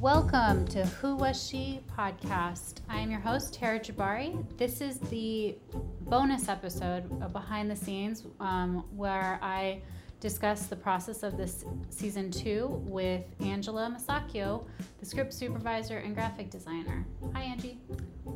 Welcome 0.00 0.64
to 0.68 0.86
Who 0.86 1.16
Was 1.16 1.44
She 1.44 1.80
podcast. 1.98 2.82
I 2.88 3.00
am 3.00 3.10
your 3.10 3.18
host, 3.18 3.52
Tara 3.52 3.80
Jabari. 3.80 4.46
This 4.56 4.80
is 4.80 5.00
the 5.00 5.56
bonus 6.02 6.48
episode 6.48 7.10
of 7.20 7.32
Behind 7.32 7.68
the 7.68 7.74
Scenes 7.74 8.22
um, 8.38 8.84
where 8.94 9.40
I 9.42 9.82
discuss 10.20 10.66
the 10.66 10.76
process 10.76 11.24
of 11.24 11.36
this 11.36 11.64
season 11.90 12.30
two 12.30 12.80
with 12.86 13.24
Angela 13.40 13.92
Masacchio, 13.92 14.64
the 15.00 15.04
script 15.04 15.34
supervisor 15.34 15.98
and 15.98 16.14
graphic 16.14 16.48
designer. 16.48 17.04
Hi, 17.34 17.42
Angie. 17.42 17.80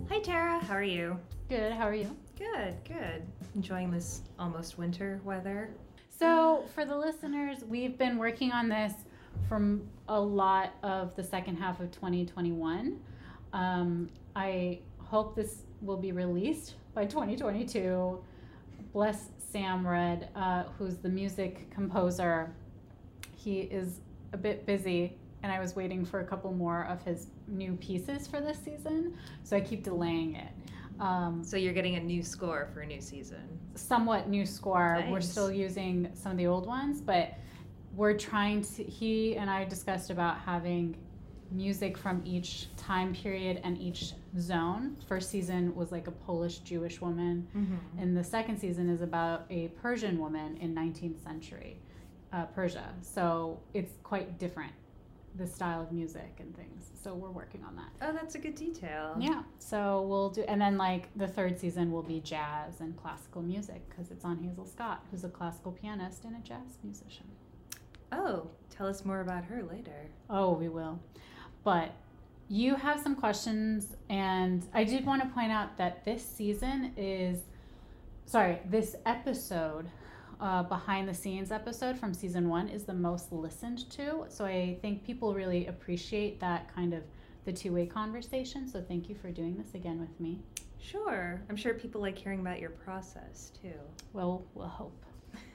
Hi, 0.08 0.18
Tara. 0.18 0.58
How 0.58 0.74
are 0.74 0.82
you? 0.82 1.16
Good. 1.48 1.72
How 1.74 1.84
are 1.84 1.94
you? 1.94 2.10
Good, 2.36 2.74
good. 2.82 3.22
Enjoying 3.54 3.92
this 3.92 4.22
almost 4.36 4.78
winter 4.78 5.20
weather. 5.22 5.70
So, 6.10 6.64
for 6.74 6.84
the 6.84 6.96
listeners, 6.96 7.58
we've 7.68 7.96
been 7.96 8.18
working 8.18 8.50
on 8.50 8.68
this 8.68 8.94
from 9.48 9.82
a 10.08 10.20
lot 10.20 10.74
of 10.82 11.14
the 11.16 11.22
second 11.24 11.56
half 11.56 11.80
of 11.80 11.90
2021. 11.90 12.98
Um, 13.52 14.08
I 14.34 14.80
hope 14.98 15.34
this 15.36 15.62
will 15.82 15.96
be 15.96 16.12
released 16.12 16.74
by 16.94 17.04
2022. 17.04 18.18
Bless 18.92 19.28
Sam 19.38 19.86
Red, 19.86 20.28
uh, 20.34 20.64
who's 20.78 20.96
the 20.96 21.08
music 21.08 21.70
composer. 21.70 22.54
He 23.36 23.60
is 23.60 24.00
a 24.32 24.36
bit 24.36 24.64
busy, 24.66 25.18
and 25.42 25.50
I 25.52 25.60
was 25.60 25.74
waiting 25.76 26.04
for 26.04 26.20
a 26.20 26.24
couple 26.24 26.52
more 26.52 26.84
of 26.84 27.02
his 27.02 27.26
new 27.48 27.72
pieces 27.76 28.26
for 28.26 28.40
this 28.40 28.58
season, 28.58 29.16
so 29.44 29.56
I 29.56 29.60
keep 29.60 29.82
delaying 29.84 30.36
it. 30.36 30.48
Um, 31.00 31.42
So 31.42 31.56
you're 31.56 31.72
getting 31.72 31.96
a 31.96 32.00
new 32.00 32.22
score 32.22 32.68
for 32.72 32.80
a 32.80 32.86
new 32.86 33.00
season. 33.00 33.42
somewhat 33.74 34.28
new 34.28 34.44
score. 34.46 35.02
We're 35.10 35.20
still 35.22 35.50
using 35.50 36.10
some 36.14 36.32
of 36.32 36.38
the 36.38 36.46
old 36.46 36.66
ones, 36.66 37.00
but 37.00 37.34
we're 37.94 38.16
trying 38.16 38.62
to. 38.62 38.82
He 38.84 39.36
and 39.36 39.50
I 39.50 39.64
discussed 39.64 40.10
about 40.10 40.38
having 40.38 40.96
music 41.50 41.98
from 41.98 42.22
each 42.24 42.68
time 42.76 43.14
period 43.14 43.60
and 43.62 43.76
each 43.78 44.12
zone. 44.38 44.96
First 45.06 45.30
season 45.30 45.74
was 45.74 45.92
like 45.92 46.06
a 46.06 46.10
Polish 46.10 46.58
Jewish 46.58 47.00
woman, 47.00 47.46
Mm-hmm. 47.56 47.98
and 48.00 48.16
the 48.16 48.24
second 48.24 48.58
season 48.58 48.88
is 48.88 49.02
about 49.02 49.44
a 49.50 49.68
Persian 49.82 50.18
woman 50.18 50.56
in 50.58 50.74
19th 50.74 51.22
century 51.22 51.76
uh, 52.32 52.46
Persia. 52.46 52.94
So 53.02 53.60
it's 53.74 53.92
quite 54.02 54.38
different, 54.38 54.72
the 55.36 55.46
style 55.46 55.82
of 55.82 55.92
music 55.92 56.36
and 56.38 56.56
things. 56.56 56.86
So 57.04 57.12
we're 57.14 57.30
working 57.30 57.62
on 57.64 57.76
that. 57.76 57.90
Oh, 58.00 58.12
that's 58.14 58.34
a 58.36 58.38
good 58.38 58.54
detail. 58.54 59.14
Yeah, 59.20 59.42
so 59.58 60.00
we'll 60.08 60.30
do, 60.30 60.42
and 60.48 60.58
then 60.58 60.78
like 60.78 61.08
the 61.16 61.28
third 61.28 61.58
season 61.60 61.92
will 61.92 62.02
be 62.02 62.20
jazz 62.20 62.80
and 62.80 62.96
classical 62.96 63.42
music 63.42 63.86
because 63.90 64.10
it's 64.10 64.24
on 64.24 64.38
Hazel 64.38 64.64
Scott, 64.64 65.04
who's 65.10 65.24
a 65.24 65.28
classical 65.28 65.72
pianist 65.72 66.24
and 66.24 66.34
a 66.34 66.40
jazz 66.40 66.78
musician. 66.82 67.26
Oh, 68.12 68.48
tell 68.70 68.86
us 68.86 69.04
more 69.04 69.20
about 69.20 69.44
her 69.44 69.62
later. 69.62 70.06
Oh, 70.28 70.52
we 70.52 70.68
will. 70.68 71.00
But 71.64 71.92
you 72.48 72.74
have 72.74 73.00
some 73.00 73.16
questions, 73.16 73.96
and 74.10 74.66
I 74.74 74.84
did 74.84 75.06
want 75.06 75.22
to 75.22 75.28
point 75.28 75.50
out 75.50 75.78
that 75.78 76.04
this 76.04 76.22
season 76.22 76.92
is, 76.96 77.40
sorry, 78.26 78.58
this 78.68 78.96
episode, 79.06 79.88
uh, 80.40 80.62
behind 80.64 81.08
the 81.08 81.14
scenes 81.14 81.50
episode 81.50 81.96
from 81.98 82.12
season 82.12 82.48
one, 82.48 82.68
is 82.68 82.84
the 82.84 82.94
most 82.94 83.32
listened 83.32 83.88
to. 83.92 84.26
So 84.28 84.44
I 84.44 84.76
think 84.82 85.04
people 85.04 85.34
really 85.34 85.66
appreciate 85.66 86.40
that 86.40 86.74
kind 86.74 86.92
of 86.92 87.02
the 87.44 87.52
two 87.52 87.72
way 87.72 87.86
conversation. 87.86 88.68
So 88.68 88.84
thank 88.86 89.08
you 89.08 89.14
for 89.14 89.30
doing 89.30 89.56
this 89.56 89.74
again 89.74 89.98
with 90.00 90.20
me. 90.20 90.38
Sure. 90.78 91.40
I'm 91.48 91.56
sure 91.56 91.74
people 91.74 92.00
like 92.00 92.18
hearing 92.18 92.40
about 92.40 92.60
your 92.60 92.70
process 92.70 93.52
too. 93.62 93.78
Well, 94.12 94.44
we'll 94.54 94.66
hope. 94.66 95.04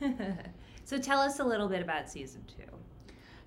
so 0.83 0.97
tell 0.97 1.19
us 1.19 1.39
a 1.39 1.43
little 1.43 1.67
bit 1.67 1.81
about 1.81 2.09
season 2.09 2.43
two. 2.47 2.63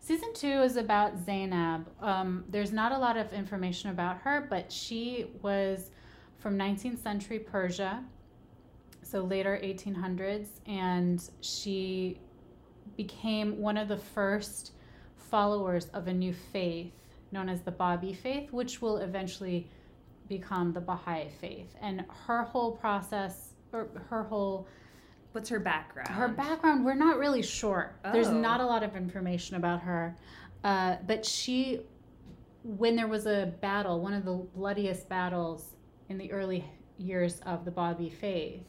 Season 0.01 0.33
two 0.35 0.63
is 0.63 0.77
about 0.77 1.19
Zainab. 1.25 1.87
Um, 2.01 2.45
there's 2.49 2.73
not 2.73 2.93
a 2.93 2.99
lot 2.99 3.17
of 3.17 3.33
information 3.33 3.91
about 3.91 4.19
her, 4.19 4.47
but 4.49 4.73
she 4.73 5.27
was 5.43 5.91
from 6.39 6.59
19th 6.59 7.03
century 7.03 7.39
Persia, 7.39 8.03
so 9.03 9.21
later 9.21 9.61
1800s, 9.63 10.49
and 10.67 11.23
she 11.43 12.19
became 12.97 13.59
one 13.59 13.77
of 13.77 13.89
the 13.89 13.97
first 13.97 14.73
followers 15.17 15.87
of 15.95 16.09
a 16.09 16.13
new 16.13 16.33
faith 16.33 16.93
known 17.33 17.49
as 17.49 17.61
the 17.61 17.71
Babi 17.71 18.13
faith, 18.13 18.53
which 18.53 18.83
will 18.83 18.99
eventually 18.99 19.71
become 20.29 20.73
the 20.73 20.81
Baha'i 20.81 21.29
faith. 21.41 21.75
And 21.81 22.05
her 22.27 22.43
whole 22.43 22.73
process, 22.73 23.51
or 23.73 23.89
her 24.09 24.25
whole 24.25 24.67
What's 25.33 25.49
her 25.49 25.61
background? 25.61 26.09
her 26.11 26.29
background, 26.29 26.85
we're 26.85 26.95
not 26.95 27.19
really 27.19 27.43
sure. 27.43 27.95
There's 28.13 28.29
Oh. 28.29 28.33
not 28.41 28.61
a 28.61 28.67
lot 28.67 28.83
of 28.83 28.97
information 28.97 29.57
about 29.57 29.81
her. 29.83 30.17
Uh, 30.65 30.97
but 31.07 31.25
she, 31.25 31.81
when 32.65 32.97
there 32.97 33.07
was 33.07 33.27
a 33.27 33.53
battle, 33.61 34.01
one 34.01 34.13
of 34.13 34.25
the 34.25 34.35
bloodiest 34.35 35.09
battles 35.09 35.77
in 36.09 36.19
the 36.19 36.31
early 36.33 36.65
years 36.99 37.41
of 37.41 37.65
the 37.65 37.71
Babi 37.71 38.11
faith, 38.11 38.65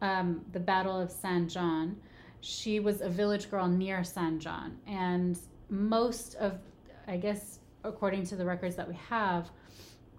um, 0.00 0.44
the 0.52 0.60
Battle 0.60 0.98
of 0.98 1.10
Sanjan, 1.10 1.96
she 2.40 2.80
was 2.80 3.00
a 3.02 3.08
village 3.08 3.50
girl 3.50 3.66
near 3.66 3.98
Sanjan. 4.00 4.76
And 4.86 5.38
most 5.68 6.36
of, 6.36 6.58
I 7.06 7.16
guess, 7.16 7.58
according 7.84 8.24
to 8.26 8.36
the 8.36 8.44
records 8.44 8.76
that 8.76 8.88
we 8.88 8.94
have, 8.94 9.50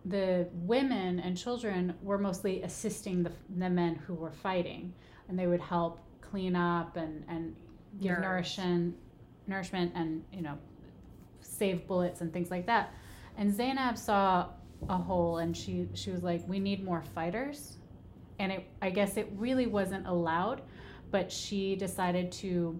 the 0.05 0.47
women 0.53 1.19
and 1.19 1.37
children 1.37 1.93
were 2.01 2.17
mostly 2.17 2.61
assisting 2.63 3.23
the, 3.23 3.31
the 3.57 3.69
men 3.69 3.95
who 3.95 4.13
were 4.15 4.31
fighting 4.31 4.93
and 5.31 5.39
they 5.39 5.47
would 5.47 5.61
help 5.61 5.99
clean 6.19 6.55
up 6.55 6.97
and, 6.97 7.23
and 7.27 7.55
give 7.99 8.11
Nurse. 8.11 8.21
nourishment 8.21 8.95
nourishment 9.47 9.91
and 9.95 10.23
you 10.31 10.41
know 10.41 10.57
save 11.39 11.87
bullets 11.87 12.21
and 12.21 12.31
things 12.31 12.51
like 12.51 12.67
that. 12.67 12.93
And 13.37 13.51
zainab 13.51 13.97
saw 13.97 14.49
a 14.89 14.97
hole 14.97 15.37
and 15.37 15.55
she 15.55 15.87
she 15.93 16.11
was 16.11 16.21
like 16.21 16.47
we 16.47 16.59
need 16.59 16.83
more 16.83 17.01
fighters. 17.15 17.77
And 18.39 18.51
it 18.51 18.67
i 18.81 18.89
guess 18.89 19.17
it 19.17 19.31
really 19.35 19.67
wasn't 19.67 20.05
allowed 20.05 20.61
but 21.09 21.31
she 21.31 21.75
decided 21.75 22.31
to 22.31 22.79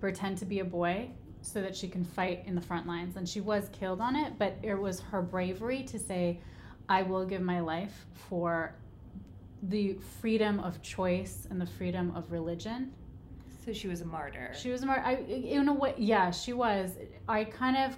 pretend 0.00 0.36
to 0.38 0.44
be 0.44 0.58
a 0.60 0.64
boy 0.64 1.10
so 1.42 1.60
that 1.60 1.74
she 1.74 1.88
can 1.88 2.04
fight 2.04 2.44
in 2.46 2.54
the 2.54 2.60
front 2.60 2.86
lines. 2.86 3.16
And 3.16 3.28
she 3.28 3.40
was 3.40 3.68
killed 3.72 4.00
on 4.00 4.16
it 4.16 4.38
but 4.38 4.56
it 4.62 4.74
was 4.74 5.00
her 5.00 5.20
bravery 5.20 5.82
to 5.84 5.98
say 5.98 6.40
i 6.88 7.02
will 7.02 7.26
give 7.26 7.42
my 7.42 7.60
life 7.60 8.06
for 8.28 8.74
the 9.62 9.94
freedom 10.20 10.58
of 10.60 10.82
choice 10.82 11.46
and 11.50 11.60
the 11.60 11.66
freedom 11.66 12.12
of 12.16 12.30
religion 12.32 12.92
So 13.64 13.72
she 13.72 13.88
was 13.88 14.00
a 14.00 14.04
martyr. 14.06 14.52
she 14.54 14.70
was 14.70 14.84
more 14.84 14.98
i 14.98 15.14
in 15.14 15.68
a 15.68 15.72
way 15.72 15.94
yeah 15.96 16.30
she 16.30 16.52
was 16.52 16.92
i 17.28 17.44
kind 17.44 17.76
of 17.76 17.96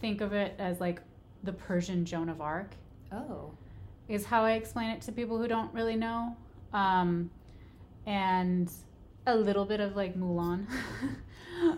think 0.00 0.20
of 0.20 0.32
it 0.32 0.54
as 0.58 0.80
like 0.80 1.00
the 1.42 1.52
persian 1.52 2.04
joan 2.04 2.28
of 2.28 2.40
arc 2.40 2.74
oh. 3.12 3.50
is 4.08 4.24
how 4.24 4.44
I 4.44 4.52
explain 4.52 4.90
it 4.90 5.00
to 5.02 5.12
people 5.12 5.38
who 5.38 5.48
don't 5.48 5.72
really 5.74 5.96
know. 5.96 6.36
Um, 6.72 7.30
and 8.06 8.70
a 9.26 9.36
little 9.36 9.64
bit 9.64 9.80
of 9.80 9.96
like 9.96 10.16
Mulan. 10.16 10.66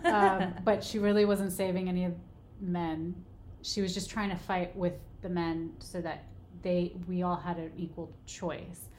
um, 0.05 0.53
but 0.63 0.83
she 0.83 0.99
really 0.99 1.25
wasn't 1.25 1.51
saving 1.51 1.89
any 1.89 2.05
of 2.05 2.13
men. 2.61 3.15
She 3.61 3.81
was 3.81 3.93
just 3.93 4.09
trying 4.09 4.29
to 4.29 4.35
fight 4.37 4.75
with 4.75 4.93
the 5.21 5.29
men 5.29 5.73
so 5.79 6.01
that 6.01 6.25
they 6.61 6.93
we 7.07 7.23
all 7.23 7.37
had 7.37 7.57
an 7.57 7.71
equal 7.77 8.11
choice. 8.25 8.89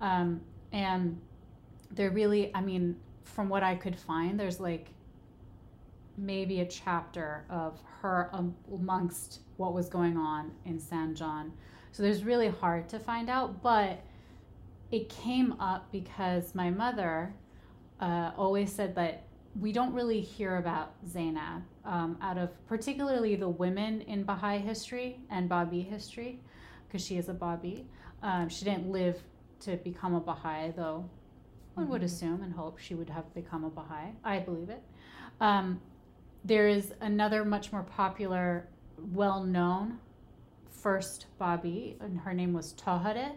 Um, 0.00 0.40
and 0.72 1.20
there 1.90 2.10
really, 2.10 2.54
I 2.54 2.60
mean, 2.60 2.96
from 3.24 3.48
what 3.48 3.62
I 3.62 3.74
could 3.74 3.98
find, 3.98 4.38
there's 4.38 4.60
like 4.60 4.88
maybe 6.18 6.60
a 6.60 6.66
chapter 6.66 7.44
of 7.50 7.78
her 8.00 8.30
amongst 8.72 9.40
what 9.56 9.74
was 9.74 9.88
going 9.88 10.16
on 10.16 10.50
in 10.64 10.78
Sanjan. 10.78 11.50
So 11.92 12.02
there's 12.02 12.24
really 12.24 12.48
hard 12.48 12.88
to 12.90 12.98
find 12.98 13.28
out, 13.28 13.62
but 13.62 14.00
it 14.90 15.08
came 15.08 15.52
up 15.60 15.90
because 15.92 16.54
my 16.54 16.70
mother 16.70 17.34
uh, 18.00 18.32
always 18.36 18.72
said 18.72 18.94
that 18.94 19.24
we 19.60 19.72
don't 19.72 19.94
really 19.94 20.20
hear 20.20 20.56
about 20.56 20.92
Zainab 21.08 21.62
um, 21.84 22.18
out 22.20 22.36
of 22.36 22.50
particularly 22.66 23.36
the 23.36 23.48
women 23.48 24.02
in 24.02 24.22
Baha'i 24.22 24.58
history 24.58 25.20
and 25.30 25.48
Babi 25.48 25.80
history, 25.80 26.40
because 26.86 27.04
she 27.04 27.16
is 27.16 27.28
a 27.28 27.34
Babi. 27.34 27.86
Um, 28.22 28.48
she 28.48 28.64
didn't 28.64 28.90
live 28.90 29.22
to 29.60 29.76
become 29.78 30.14
a 30.14 30.20
Baha'i, 30.20 30.70
though 30.70 31.08
one 31.74 31.88
would 31.88 32.00
Mhm. 32.02 32.04
assume 32.04 32.42
and 32.42 32.54
hope 32.54 32.78
she 32.78 32.94
would 32.94 33.10
have 33.10 33.32
become 33.34 33.64
a 33.64 33.70
Baha'i. 33.70 34.12
I 34.24 34.38
believe 34.38 34.70
it. 34.70 34.82
Um, 35.40 35.80
there 36.44 36.68
is 36.68 36.94
another 37.00 37.44
much 37.44 37.72
more 37.72 37.82
popular, 37.82 38.68
well 39.12 39.42
known 39.42 39.98
first 40.70 41.26
Babi, 41.38 41.96
and 42.00 42.20
her 42.20 42.32
name 42.32 42.52
was 42.52 42.72
Tahirih. 42.74 43.32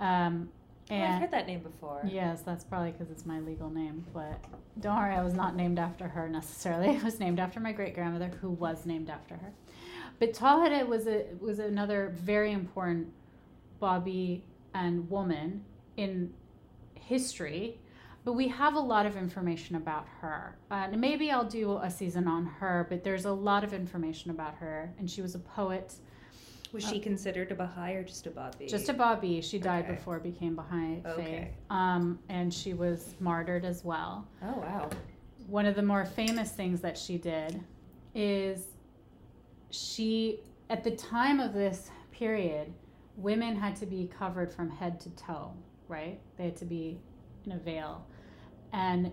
Um, 0.00 0.50
Oh, 0.88 0.94
I've 0.94 1.20
heard 1.20 1.30
that 1.32 1.48
name 1.48 1.62
before. 1.64 2.02
yes, 2.06 2.42
that's 2.42 2.62
probably 2.62 2.92
because 2.92 3.10
it's 3.10 3.26
my 3.26 3.40
legal 3.40 3.68
name, 3.70 4.04
but 4.14 4.38
don't 4.78 4.94
worry, 4.96 5.14
I 5.16 5.22
was 5.24 5.34
not 5.34 5.56
named 5.56 5.80
after 5.80 6.06
her 6.06 6.28
necessarily. 6.28 6.90
I 6.96 7.02
was 7.02 7.18
named 7.18 7.40
after 7.40 7.58
my 7.58 7.72
great 7.72 7.92
grandmother, 7.94 8.28
who 8.40 8.50
was 8.50 8.86
named 8.86 9.10
after 9.10 9.34
her. 9.36 9.52
But 10.20 10.32
Tahirih 10.32 10.86
was 10.86 11.08
a 11.08 11.24
was 11.40 11.58
another 11.58 12.10
very 12.14 12.52
important 12.52 13.12
Babi 13.80 14.44
and 14.76 15.08
woman 15.10 15.64
in 15.96 16.32
history 16.94 17.78
but 18.26 18.32
we 18.32 18.48
have 18.48 18.74
a 18.74 18.80
lot 18.80 19.06
of 19.06 19.16
information 19.16 19.76
about 19.76 20.04
her. 20.20 20.58
Uh, 20.68 20.88
and 20.90 21.00
maybe 21.00 21.30
I'll 21.30 21.44
do 21.44 21.76
a 21.76 21.88
season 21.88 22.26
on 22.26 22.44
her, 22.44 22.84
but 22.90 23.04
there's 23.04 23.24
a 23.24 23.30
lot 23.30 23.62
of 23.62 23.72
information 23.72 24.32
about 24.32 24.56
her. 24.56 24.92
And 24.98 25.08
she 25.08 25.22
was 25.22 25.36
a 25.36 25.38
poet. 25.38 25.94
Was 26.72 26.84
she 26.84 26.98
considered 26.98 27.52
a 27.52 27.54
Baha'i 27.54 27.92
or 27.94 28.02
just 28.02 28.26
a 28.26 28.30
Babi? 28.30 28.66
Just 28.66 28.88
a 28.88 28.92
Babi. 28.92 29.40
She 29.42 29.60
died 29.60 29.84
Okay. 29.84 29.94
before 29.94 30.18
became 30.18 30.56
Baha'i 30.56 31.02
faith. 31.04 31.18
Okay. 31.18 31.50
Um, 31.70 32.18
and 32.28 32.52
she 32.52 32.74
was 32.74 33.14
martyred 33.20 33.64
as 33.64 33.84
well. 33.84 34.26
Oh 34.42 34.58
wow. 34.58 34.90
One 35.46 35.66
of 35.66 35.76
the 35.76 35.84
more 35.84 36.04
famous 36.04 36.50
things 36.50 36.80
that 36.80 36.98
she 36.98 37.18
did 37.18 37.62
is 38.12 38.64
she, 39.70 40.40
at 40.68 40.82
the 40.82 40.90
time 40.96 41.38
of 41.38 41.54
this 41.54 41.92
period, 42.10 42.72
women 43.16 43.56
had 43.56 43.76
to 43.76 43.86
be 43.86 44.10
covered 44.18 44.52
from 44.52 44.68
head 44.68 45.00
to 45.00 45.10
toe, 45.10 45.52
right? 45.88 46.20
They 46.36 46.44
had 46.44 46.56
to 46.56 46.64
be 46.64 47.00
in 47.44 47.52
a 47.52 47.58
veil. 47.58 48.06
And 48.72 49.10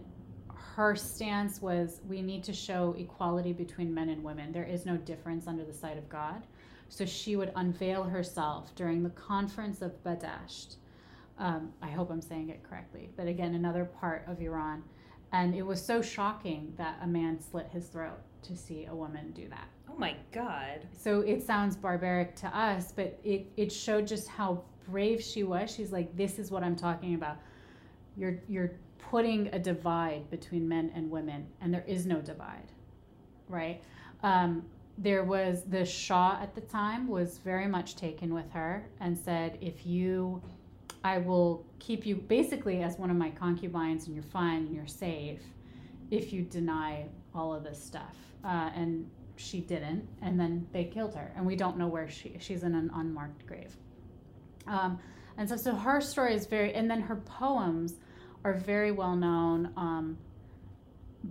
her 0.76 0.96
stance 0.96 1.62
was 1.62 2.02
we 2.08 2.22
need 2.22 2.44
to 2.46 2.54
show 2.54 2.96
equality 2.98 3.54
between 3.54 3.94
men 3.94 4.10
and 4.10 4.24
women. 4.24 4.52
There 4.52 4.64
is 4.64 4.86
no 4.86 4.98
difference 4.98 5.48
under 5.48 5.64
the 5.64 5.74
sight 5.74 5.98
of 5.98 6.10
God. 6.10 6.46
So 6.90 7.06
she 7.06 7.36
would 7.36 7.52
unveil 7.56 8.04
herself 8.04 8.74
during 8.76 9.04
the 9.04 9.10
conference 9.12 9.82
of 9.82 10.04
Badasht. 10.04 10.76
Um, 11.40 11.72
I 11.82 11.88
hope 11.88 12.12
I'm 12.12 12.22
saying 12.22 12.50
it 12.50 12.64
correctly, 12.64 13.10
but 13.16 13.28
again, 13.28 13.56
another 13.56 13.86
part 13.86 14.24
of 14.28 14.40
Iran. 14.42 14.84
And 15.32 15.56
it 15.56 15.64
was 15.64 15.84
so 15.84 16.02
shocking 16.02 16.74
that 16.78 17.00
a 17.02 17.08
man 17.08 17.40
slit 17.42 17.68
his 17.72 17.88
throat 17.88 18.20
to 18.44 18.56
see 18.56 18.86
a 18.86 18.95
woman 18.95 19.31
do 19.31 19.48
that. 19.50 19.68
Oh 19.90 19.98
my 19.98 20.16
God. 20.31 20.88
So 20.98 21.22
it 21.22 21.44
sounds 21.44 21.75
barbaric 21.75 22.36
to 22.38 22.48
us, 22.48 22.92
but 22.92 23.19
it, 23.24 23.51
it 23.57 23.72
showed 23.72 24.07
just 24.07 24.28
how 24.28 24.63
brave 24.90 25.22
she 25.22 25.44
was. 25.44 25.74
She's 25.74 25.92
like, 25.92 26.16
this 26.18 26.40
is 26.40 26.51
what 26.51 26.63
I'm 26.63 26.75
talking 26.75 27.16
about. 27.16 27.38
You're, 28.18 28.40
you're 28.48 28.72
putting 28.98 29.48
a 29.48 29.60
divide 29.60 30.30
between 30.30 30.68
men 30.68 30.92
and 30.95 31.10
women, 31.10 31.45
and 31.62 31.74
there 31.74 31.84
is 31.88 32.06
no 32.06 32.22
divide, 32.22 32.72
right? 33.48 33.81
Um, 34.24 34.63
there 34.98 35.24
was 35.24 35.63
the 35.63 35.86
Shah 35.86 36.39
at 36.42 36.54
the 36.54 36.62
time 36.62 37.07
was 37.07 37.39
very 37.39 37.68
much 37.68 37.96
taken 37.96 38.34
with 38.34 38.50
her 38.51 38.88
and 39.00 39.18
said, 39.18 39.57
if 39.62 39.86
you, 39.86 40.42
I 41.04 41.18
will 41.18 41.66
keep 41.80 42.06
you 42.06 42.16
basically 42.16 42.84
as 42.84 42.98
one 42.98 43.10
of 43.10 43.18
my 43.18 43.30
concubines, 43.30 44.06
and 44.06 44.16
you're 44.16 44.24
fine 44.24 44.66
and 44.66 44.75
you're 44.75 44.88
safe 44.88 45.42
if 46.12 46.31
you 46.31 46.44
deny 46.44 47.06
all 47.36 47.54
of 47.54 47.64
this 47.64 47.82
stuff. 47.84 48.16
Uh, 48.44 48.70
and 48.76 49.10
she 49.36 49.60
didn't, 49.62 50.08
and 50.22 50.40
then 50.40 50.68
they 50.72 50.84
killed 50.84 51.16
her, 51.16 51.32
and 51.36 51.46
we 51.46 51.56
don't 51.56 51.78
know 51.78 51.88
where 51.88 52.10
she. 52.10 52.36
She's 52.40 52.64
in 52.64 52.76
an 52.76 52.92
unmarked 52.94 53.46
grave. 53.48 53.76
Um, 54.68 55.00
and 55.38 55.50
so, 55.50 55.58
so 55.58 55.74
her 55.74 56.02
story 56.02 56.36
is 56.36 56.46
very, 56.46 56.74
and 56.74 56.90
then 56.90 57.02
her 57.02 57.16
poems 57.16 57.96
are 58.44 58.54
very 58.54 58.92
well 58.92 59.16
known. 59.16 59.72
Um, 59.76 60.18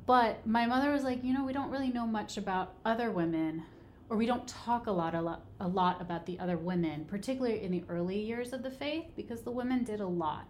but 0.06 0.46
my 0.46 0.66
mother 0.66 0.90
was 0.90 1.04
like, 1.04 1.22
you 1.22 1.32
know, 1.34 1.44
we 1.44 1.52
don't 1.52 1.70
really 1.70 1.90
know 1.90 2.06
much 2.06 2.38
about 2.38 2.74
other 2.84 3.10
women, 3.10 3.62
or 4.08 4.16
we 4.16 4.26
don't 4.26 4.46
talk 4.48 4.86
a 4.86 4.90
lot, 4.90 5.14
a 5.14 5.20
lot, 5.20 5.44
a 5.60 5.68
lot 5.68 6.00
about 6.00 6.26
the 6.26 6.38
other 6.38 6.56
women, 6.56 7.04
particularly 7.04 7.62
in 7.62 7.70
the 7.70 7.84
early 7.88 8.18
years 8.18 8.52
of 8.52 8.62
the 8.62 8.70
faith, 8.70 9.04
because 9.16 9.42
the 9.42 9.50
women 9.50 9.84
did 9.84 10.00
a 10.00 10.06
lot 10.06 10.46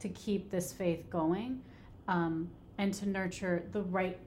to 0.00 0.08
keep 0.08 0.50
this 0.50 0.72
faith 0.72 1.08
going, 1.10 1.60
um, 2.08 2.50
and 2.78 2.94
to 2.94 3.08
nurture 3.08 3.64
the 3.72 3.82
right 3.82 4.18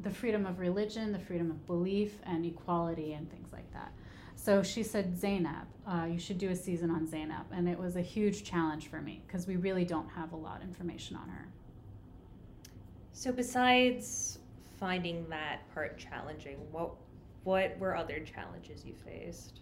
the 0.00 0.10
freedom 0.10 0.46
of 0.46 0.58
religion, 0.58 1.12
the 1.12 1.18
freedom 1.18 1.50
of 1.50 1.66
belief, 1.66 2.18
and 2.24 2.44
equality, 2.44 3.14
and 3.14 3.30
things 3.30 3.52
like 3.52 3.70
that. 3.72 3.92
So 4.34 4.62
she 4.62 4.82
said, 4.82 5.18
Zainab, 5.18 5.66
uh, 5.86 6.06
you 6.10 6.18
should 6.18 6.38
do 6.38 6.50
a 6.50 6.54
season 6.56 6.90
on 6.90 7.06
Zainab. 7.06 7.46
And 7.52 7.68
it 7.68 7.78
was 7.78 7.96
a 7.96 8.02
huge 8.02 8.44
challenge 8.44 8.88
for 8.88 9.00
me 9.00 9.22
because 9.26 9.46
we 9.46 9.56
really 9.56 9.84
don't 9.84 10.08
have 10.10 10.32
a 10.32 10.36
lot 10.36 10.58
of 10.58 10.68
information 10.68 11.16
on 11.16 11.28
her. 11.28 11.48
So 13.12 13.32
besides 13.32 14.38
finding 14.78 15.26
that 15.30 15.60
part 15.72 15.98
challenging, 15.98 16.58
what 16.70 16.92
what 17.44 17.78
were 17.78 17.96
other 17.96 18.20
challenges 18.20 18.84
you 18.84 18.92
faced? 18.94 19.60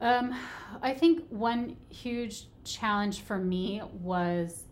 Um, 0.00 0.34
I 0.82 0.92
think 0.92 1.24
one 1.30 1.76
huge 1.88 2.48
challenge 2.64 3.20
for 3.20 3.38
me 3.38 3.82
was 4.02 4.64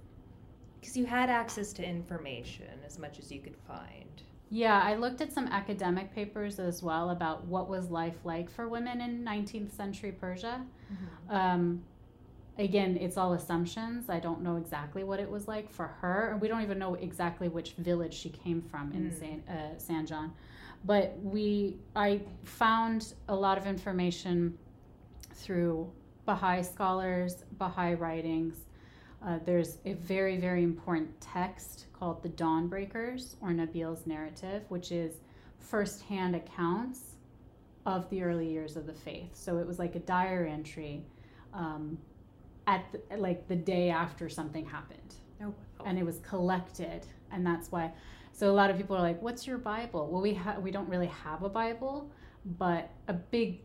Because 0.81 0.97
you 0.99 1.07
had 1.07 1.31
access 1.31 1.73
to 1.75 1.83
information 1.83 2.67
as 2.85 2.99
much 2.99 3.19
as 3.19 3.33
you 3.33 3.41
could 3.41 3.57
find. 3.57 4.23
Yeah, 4.55 4.81
I 4.81 4.95
looked 4.95 5.21
at 5.21 5.33
some 5.33 5.49
academic 5.49 6.15
papers 6.15 6.61
as 6.61 6.81
well 6.81 7.11
about 7.11 7.45
what 7.47 7.69
was 7.69 7.91
life 7.91 8.19
like 8.23 8.49
for 8.49 8.69
women 8.69 9.01
in 9.01 9.25
19th 9.25 9.73
century 9.73 10.13
Persia. 10.13 10.65
Um, 11.29 11.83
again, 12.57 12.97
it's 13.01 13.17
all 13.17 13.33
assumptions. 13.33 14.09
I 14.09 14.21
don't 14.21 14.43
know 14.43 14.55
exactly 14.55 15.03
what 15.03 15.19
it 15.19 15.29
was 15.29 15.49
like 15.49 15.73
for 15.73 15.89
her, 15.89 16.31
and 16.31 16.41
we 16.41 16.47
don't 16.47 16.63
even 16.63 16.79
know 16.79 16.95
exactly 16.95 17.49
which 17.49 17.73
village 17.73 18.15
she 18.15 18.29
came 18.29 18.63
from 18.63 18.93
in 18.93 19.11
Mm. 19.11 19.19
San, 19.19 19.43
uh, 19.49 19.75
Sanjan. 19.77 20.31
But 20.85 21.19
we, 21.21 21.77
I 21.97 22.21
found 22.45 23.15
a 23.29 23.35
lot 23.35 23.59
of 23.59 23.67
information 23.67 24.57
through 25.33 25.91
Baha'i 26.27 26.63
scholars, 26.63 27.43
Baha'i 27.59 27.95
writings. 27.95 28.55
Uh, 29.27 29.39
there's 29.45 29.79
a 29.87 29.95
very, 29.95 30.37
very 30.37 30.63
important 30.63 31.09
text 31.21 31.87
called 31.99 32.23
the 32.23 32.29
Dawnbreakers 32.29 33.37
or 33.41 33.53
Nabil's 33.53 34.07
Narrative, 34.07 34.63
which 34.69 34.93
is 34.93 35.15
firsthand 35.59 36.37
accounts 36.37 37.17
of 37.87 38.09
the 38.11 38.23
early 38.23 38.49
years 38.51 38.77
of 38.77 38.87
the 38.87 38.93
faith. 38.93 39.35
So 39.35 39.59
it 39.59 39.67
was 39.67 39.79
like 39.79 39.95
a 39.95 40.01
diary 40.01 40.51
entry 40.51 41.05
um, 41.55 41.97
at 42.67 42.85
the, 42.93 43.17
like 43.17 43.49
the 43.49 43.57
day 43.57 43.91
after 43.91 44.29
something 44.29 44.65
happened, 44.67 45.15
Oh, 45.43 45.47
wow. 45.47 45.55
and 45.87 45.99
it 45.99 46.05
was 46.05 46.19
collected, 46.21 47.07
and 47.31 47.47
that's 47.47 47.71
why. 47.73 47.93
So 48.33 48.51
a 48.51 48.53
lot 48.53 48.71
of 48.71 48.77
people 48.77 48.97
are 48.97 49.03
like, 49.03 49.21
"What's 49.23 49.47
your 49.47 49.59
Bible?" 49.59 50.09
Well, 50.11 50.21
we 50.23 50.35
ha- 50.35 50.59
we 50.59 50.71
don't 50.71 50.89
really 50.89 51.07
have 51.09 51.43
a 51.43 51.49
Bible, 51.49 52.11
but 52.59 52.91
a 53.09 53.13
big 53.13 53.61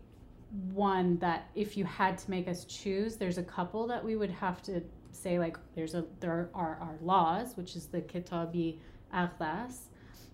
one 0.74 1.18
that 1.20 1.50
if 1.56 1.76
you 1.78 1.86
had 1.86 2.18
to 2.20 2.30
make 2.30 2.48
us 2.48 2.66
choose, 2.66 3.16
there's 3.16 3.38
a 3.38 3.44
couple 3.44 3.88
that 3.88 4.04
we 4.04 4.16
would 4.16 4.32
have 4.32 4.62
to 4.64 4.82
say 5.22 5.40
like 5.40 5.58
there's 5.76 5.96
a 5.96 6.06
there 6.20 6.50
are 6.54 6.78
our 6.82 6.98
laws, 7.02 7.56
which 7.56 7.76
is 7.76 7.88
the 7.88 8.02
Kitabi 8.02 8.78
Aqdas, 9.14 9.88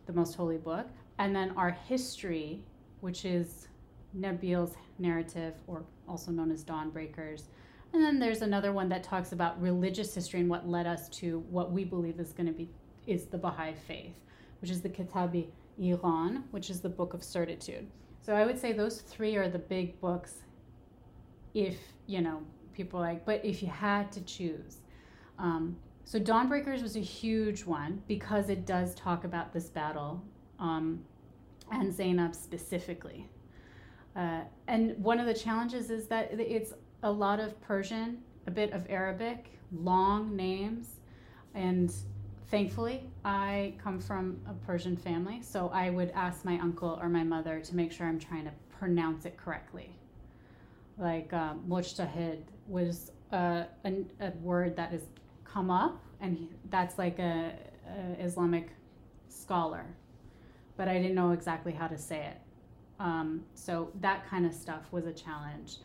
the 0.06 0.14
most 0.14 0.36
holy 0.36 0.58
book, 0.58 0.88
and 1.18 1.36
then 1.36 1.52
our 1.58 1.72
history, 1.72 2.62
which 3.02 3.26
is 3.26 3.68
Nabil's 4.18 4.76
narrative, 5.00 5.54
or 5.68 5.84
also 6.08 6.32
known 6.32 6.52
as 6.52 6.64
Dawnbreakers. 6.64 7.44
And 7.94 8.04
then 8.04 8.20
there's 8.20 8.42
another 8.42 8.74
one 8.74 8.90
that 8.90 9.04
talks 9.04 9.32
about 9.32 9.62
religious 9.62 10.14
history 10.14 10.42
and 10.42 10.50
what 10.50 10.68
led 10.68 10.86
us 10.86 11.08
to 11.10 11.40
what 11.50 11.72
we 11.72 11.86
believe 11.86 12.20
is 12.20 12.34
going 12.34 12.48
to 12.48 12.54
be 12.54 12.70
is 13.08 13.26
the 13.26 13.38
Baha'i 13.38 13.74
faith, 13.88 14.16
which 14.62 14.72
is 14.72 14.82
the 14.82 14.90
Kitabi 14.90 15.48
Iqan, 15.80 16.44
which 16.52 16.70
is 16.70 16.82
the 16.82 16.90
Book 16.90 17.14
of 17.14 17.24
Certitude. 17.24 17.88
So 18.22 18.36
I 18.36 18.46
would 18.46 18.60
say 18.60 18.74
those 18.74 19.02
three 19.02 19.36
are 19.36 19.48
the 19.48 19.60
big 19.60 20.00
books. 20.02 20.44
If 21.54 21.77
you 22.08 22.22
know 22.22 22.42
people 22.75 23.00
like, 23.00 23.25
but 23.25 23.44
if 23.44 23.63
you 23.63 23.70
had 23.70 24.12
to 24.12 24.22
choose, 24.22 24.77
um, 25.39 25.75
so 26.03 26.20
Dawnbreakers 26.20 26.84
was 26.84 26.96
a 26.96 27.01
huge 27.01 27.65
one 27.65 28.03
because 28.08 28.50
it 28.50 28.67
does 28.67 28.94
talk 28.94 29.24
about 29.24 29.51
this 29.51 29.70
battle 29.70 30.22
um, 30.60 31.03
and 31.72 31.91
Zainab 31.91 32.36
specifically. 32.36 33.27
Uh, 34.15 34.41
and 34.67 34.96
one 35.03 35.20
of 35.20 35.25
the 35.25 35.34
challenges 35.34 35.89
is 35.89 36.08
that 36.08 36.29
it's 36.32 36.74
a 37.03 37.12
lot 37.12 37.39
of 37.39 37.60
Persian, 37.60 38.20
a 38.46 38.51
bit 38.51 38.72
of 38.72 38.86
Arabic, 38.89 39.48
long 39.74 40.36
names, 40.36 41.00
and 41.55 41.91
thankfully 42.48 43.10
I 43.25 43.74
come 43.84 44.00
from 44.00 44.39
a 44.48 44.53
Persian 44.65 44.96
family, 44.96 45.41
so 45.41 45.70
I 45.74 45.89
would 45.89 46.12
ask 46.12 46.46
my 46.46 46.60
uncle 46.60 47.00
or 47.01 47.10
my 47.10 47.24
mother 47.24 47.60
to 47.60 47.75
make 47.75 47.91
sure 47.91 48.08
I'm 48.08 48.20
trying 48.20 48.46
to 48.46 48.51
pronounce 48.77 49.25
it 49.25 49.38
correctly. 49.38 49.89
Like 50.98 51.34
um, 51.34 51.63
mujtahid 51.67 52.44
was 52.67 53.12
uh, 53.31 53.63
a, 53.84 53.93
a 54.19 54.31
word 54.41 54.75
that 54.75 54.91
has 54.91 55.03
come 55.43 55.69
up, 55.69 56.03
and 56.22 56.38
he, 56.38 56.50
that's 56.69 56.98
like 56.98 57.19
a, 57.19 57.53
a 57.88 58.24
Islamic 58.24 58.69
scholar, 59.29 59.86
but 60.77 60.88
I 60.88 60.93
didn't 60.93 61.15
know 61.15 61.31
exactly 61.31 61.72
how 61.72 61.88
to 61.88 61.98
say 61.98 62.25
it. 62.25 62.38
Um, 63.00 63.43
so 63.53 63.91
that 64.01 64.27
kind 64.27 64.45
of 64.45 64.53
stuff 64.53 64.84
was 64.91 65.05
a 65.05 65.13
challenge, 65.13 65.77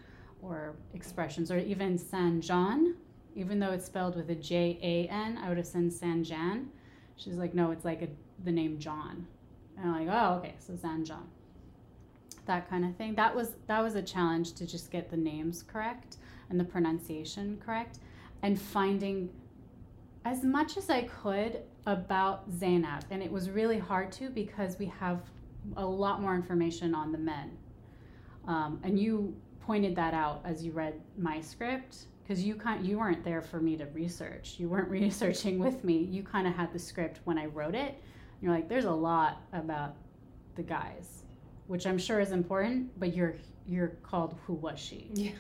or 0.42 0.76
expressions, 0.94 1.50
or 1.50 1.58
even 1.58 1.99
Sanjan, 1.99 2.94
even 3.34 3.58
though 3.58 3.72
it's 3.72 3.87
spelled 3.87 4.16
with 4.16 4.30
a 4.30 4.34
J 4.34 4.78
A 4.82 5.12
N, 5.12 5.38
I 5.38 5.49
would 5.49 5.58
have 5.58 5.66
said 5.66 5.90
Sanjan. 5.90 6.66
She's 7.16 7.34
like, 7.34 7.54
no, 7.54 7.70
it's 7.70 7.84
like 7.84 8.02
a, 8.02 8.08
the 8.44 8.52
name 8.52 8.78
John, 8.78 9.26
and 9.76 9.90
I'm 9.90 10.06
like, 10.06 10.16
oh, 10.16 10.37
okay, 10.37 10.54
so 10.58 10.72
Sanjan. 10.72 11.26
That 12.46 12.68
kind 12.70 12.84
of 12.84 12.96
thing. 12.96 13.14
That 13.14 13.37
was 13.37 13.56
that 13.66 13.80
was 13.80 13.94
a 13.94 14.02
challenge 14.02 14.54
to 14.54 14.66
just 14.66 14.90
get 14.90 15.10
the 15.10 15.16
names 15.16 15.62
correct 15.62 16.16
and 16.50 16.61
the 16.61 16.64
pronunciation 16.64 17.61
correct, 17.64 17.99
and 18.42 18.61
finding 18.61 19.30
as 20.25 20.45
much 20.45 20.76
as 20.76 20.90
I 20.90 21.02
could 21.02 21.62
about 21.87 22.45
Zainab, 22.52 23.04
and 23.11 23.23
it 23.23 23.30
was 23.30 23.49
really 23.50 23.78
hard 23.78 24.12
to 24.12 24.28
because 24.28 24.78
we 24.78 24.87
have 24.87 25.21
a 25.76 25.85
lot 25.85 26.21
more 26.21 26.35
information 26.35 26.95
on 26.95 27.12
the 27.12 27.19
men. 27.19 27.57
Um, 28.47 28.80
and 28.83 28.99
you 28.99 29.35
pointed 29.61 29.95
that 29.97 30.14
out 30.14 30.42
as 30.45 30.64
you 30.64 30.73
read 30.73 31.00
my 31.16 31.40
script 31.40 32.07
because 32.23 32.42
you 32.42 32.54
kind 32.54 32.87
you 32.87 32.99
weren't 32.99 33.25
there 33.25 33.42
for 33.42 33.61
me 33.61 33.76
to 33.76 33.87
research. 33.87 34.57
You 34.59 34.69
weren't 34.69 34.90
researching 35.02 35.59
with 35.59 35.85
me. 35.85 35.99
You 35.99 36.23
kind 36.23 36.47
of 36.47 36.54
had 36.54 36.73
the 36.73 36.78
script 36.78 37.21
when 37.25 37.38
I 37.38 37.47
wrote 37.47 37.75
it. 37.75 38.02
You're 38.40 38.52
like, 38.52 38.69
there's 38.69 38.85
a 38.87 38.92
lot 38.92 39.42
about 39.52 39.97
the 40.54 40.62
guys, 40.62 41.25
which 41.66 41.87
I'm 41.87 41.99
sure 41.99 42.21
is 42.21 42.33
important, 42.33 42.99
but 42.99 43.14
you're 43.14 43.35
you're 43.66 43.88
called 44.02 44.37
who 44.47 44.54
was 44.54 44.78
she? 44.78 45.11
Yeah. 45.14 45.33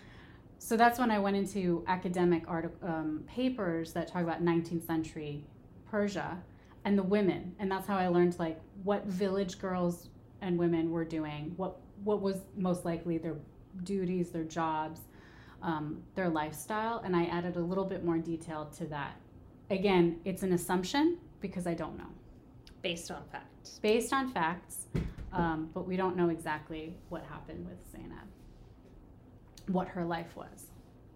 So 0.62 0.76
that's 0.76 0.98
when 0.98 1.10
I 1.10 1.18
went 1.18 1.36
into 1.36 1.82
academic 1.88 2.44
art 2.46 2.70
um, 2.82 3.24
papers 3.26 3.94
that 3.94 4.08
talk 4.08 4.22
about 4.22 4.44
19th 4.44 4.86
century 4.86 5.42
Persia 5.90 6.36
and 6.84 6.98
the 6.98 7.02
women, 7.02 7.54
and 7.58 7.70
that's 7.70 7.86
how 7.86 7.96
I 7.96 8.08
learned 8.08 8.38
like 8.38 8.60
what 8.84 9.06
village 9.06 9.58
girls 9.58 10.10
and 10.42 10.58
women 10.58 10.90
were 10.90 11.04
doing, 11.04 11.54
what 11.56 11.78
what 12.04 12.20
was 12.20 12.42
most 12.56 12.84
likely 12.84 13.16
their 13.16 13.36
duties, 13.84 14.30
their 14.30 14.44
jobs, 14.44 15.00
um, 15.62 16.02
their 16.14 16.28
lifestyle, 16.28 16.98
and 17.06 17.16
I 17.16 17.24
added 17.24 17.56
a 17.56 17.60
little 17.60 17.86
bit 17.86 18.04
more 18.04 18.18
detail 18.18 18.70
to 18.76 18.84
that. 18.86 19.16
Again, 19.70 20.20
it's 20.26 20.42
an 20.42 20.52
assumption 20.52 21.16
because 21.40 21.66
I 21.66 21.72
don't 21.72 21.96
know. 21.96 22.10
Based 22.82 23.10
on 23.10 23.22
facts. 23.32 23.78
Based 23.80 24.12
on 24.12 24.30
facts, 24.30 24.88
um, 25.32 25.70
but 25.72 25.86
we 25.86 25.96
don't 25.96 26.16
know 26.16 26.28
exactly 26.28 26.94
what 27.08 27.22
happened 27.24 27.66
with 27.66 27.78
Zainab, 27.90 28.28
what 29.68 29.88
her 29.88 30.04
life 30.04 30.36
was. 30.36 30.66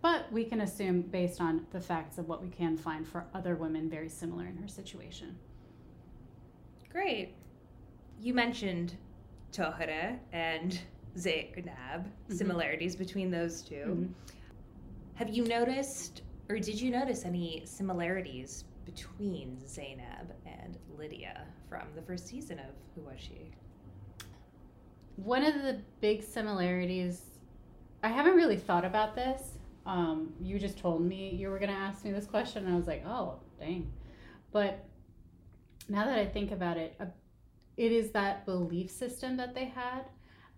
But 0.02 0.30
we 0.32 0.44
can 0.44 0.60
assume 0.60 1.02
based 1.02 1.40
on 1.40 1.66
the 1.70 1.80
facts 1.80 2.18
of 2.18 2.28
what 2.28 2.42
we 2.42 2.48
can 2.50 2.76
find 2.76 3.06
for 3.08 3.26
other 3.34 3.56
women 3.56 3.88
very 3.88 4.08
similar 4.08 4.46
in 4.46 4.56
her 4.58 4.68
situation. 4.68 5.36
Great. 6.90 7.34
You 8.20 8.34
mentioned 8.34 8.96
Tahirih 9.52 10.18
and 10.32 10.78
Zainab, 11.16 12.06
Mhm. 12.28 12.32
similarities 12.32 12.96
between 12.96 13.30
those 13.30 13.62
2 13.62 13.84
Mhm. 13.86 14.14
Have 15.14 15.30
you 15.30 15.44
noticed, 15.44 16.22
or 16.48 16.58
did 16.58 16.80
you 16.80 16.90
notice 16.90 17.24
any 17.24 17.64
similarities 17.64 18.64
between 18.84 19.58
Zainab 19.66 20.34
and 20.44 20.76
Lydia 20.98 21.46
from 21.68 21.86
the 21.94 22.02
first 22.02 22.26
season 22.26 22.58
of 22.58 22.74
Who 22.94 23.02
Was 23.02 23.20
She? 23.20 23.52
One 25.16 25.44
of 25.44 25.54
the 25.54 25.80
big 26.00 26.22
similarities, 26.22 27.33
I 28.04 28.08
haven't 28.08 28.34
really 28.36 28.58
thought 28.58 28.84
about 28.84 29.14
this. 29.16 29.54
Um, 29.86 30.34
you 30.38 30.58
just 30.58 30.78
told 30.78 31.00
me 31.00 31.30
you 31.30 31.48
were 31.48 31.58
going 31.58 31.70
to 31.70 31.76
ask 31.76 32.04
me 32.04 32.12
this 32.12 32.26
question, 32.26 32.66
and 32.66 32.74
I 32.74 32.76
was 32.76 32.86
like, 32.86 33.02
oh, 33.06 33.40
dang. 33.58 33.90
But 34.52 34.84
now 35.88 36.04
that 36.04 36.18
I 36.18 36.26
think 36.26 36.52
about 36.52 36.76
it, 36.76 36.96
uh, 37.00 37.06
it 37.78 37.92
is 37.92 38.10
that 38.10 38.44
belief 38.44 38.90
system 38.90 39.38
that 39.38 39.54
they 39.54 39.64
had 39.64 40.02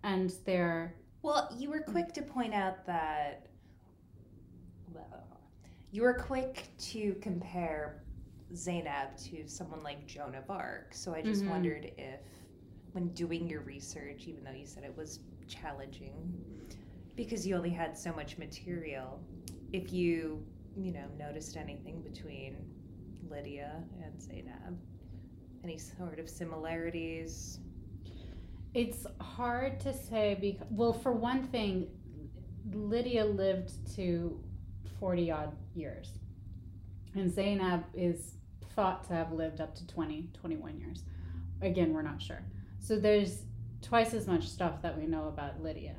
and 0.02 0.30
their. 0.44 0.96
Well, 1.22 1.48
you 1.56 1.70
were 1.70 1.80
quick 1.80 2.12
to 2.14 2.22
point 2.22 2.52
out 2.52 2.84
that. 2.86 3.46
You 5.92 6.02
were 6.02 6.14
quick 6.14 6.66
to 6.78 7.14
compare 7.22 8.02
Zainab 8.54 9.16
to 9.30 9.46
someone 9.46 9.84
like 9.84 10.04
Joan 10.06 10.34
of 10.34 10.50
Arc. 10.50 10.94
So 10.94 11.14
I 11.14 11.22
just 11.22 11.44
Mhm. 11.44 11.48
wondered 11.50 11.92
if, 11.96 12.20
when 12.92 13.08
doing 13.10 13.48
your 13.48 13.60
research, 13.60 14.26
even 14.26 14.42
though 14.42 14.50
you 14.50 14.66
said 14.66 14.82
it 14.82 14.96
was 14.96 15.20
challenging, 15.46 16.12
because 17.16 17.46
you 17.46 17.56
only 17.56 17.70
had 17.70 17.96
so 17.96 18.12
much 18.12 18.38
material, 18.38 19.20
if 19.72 19.92
you, 19.92 20.44
you 20.76 20.92
know, 20.92 21.06
noticed 21.18 21.56
anything 21.56 22.02
between 22.02 22.56
Lydia 23.28 23.82
and 24.02 24.20
Zainab, 24.20 24.78
any 25.64 25.78
sort 25.78 26.18
of 26.18 26.28
similarities. 26.28 27.58
It's 28.74 29.06
hard 29.20 29.80
to 29.80 29.94
say 29.94 30.36
because, 30.40 30.66
well, 30.70 30.92
for 30.92 31.12
one 31.12 31.44
thing, 31.48 31.88
Lydia 32.72 33.24
lived 33.24 33.72
to 33.96 34.38
40 35.00 35.30
odd 35.30 35.56
years. 35.74 36.18
And 37.14 37.32
Zainab 37.32 37.84
is 37.94 38.34
thought 38.74 39.04
to 39.04 39.14
have 39.14 39.32
lived 39.32 39.60
up 39.60 39.74
to 39.76 39.86
20, 39.86 40.28
21 40.34 40.78
years. 40.78 41.04
Again, 41.62 41.94
we're 41.94 42.02
not 42.02 42.20
sure. 42.20 42.42
So 42.78 42.98
there's 42.98 43.42
twice 43.80 44.12
as 44.12 44.26
much 44.26 44.46
stuff 44.46 44.82
that 44.82 44.98
we 44.98 45.06
know 45.06 45.28
about 45.28 45.62
Lydia. 45.62 45.94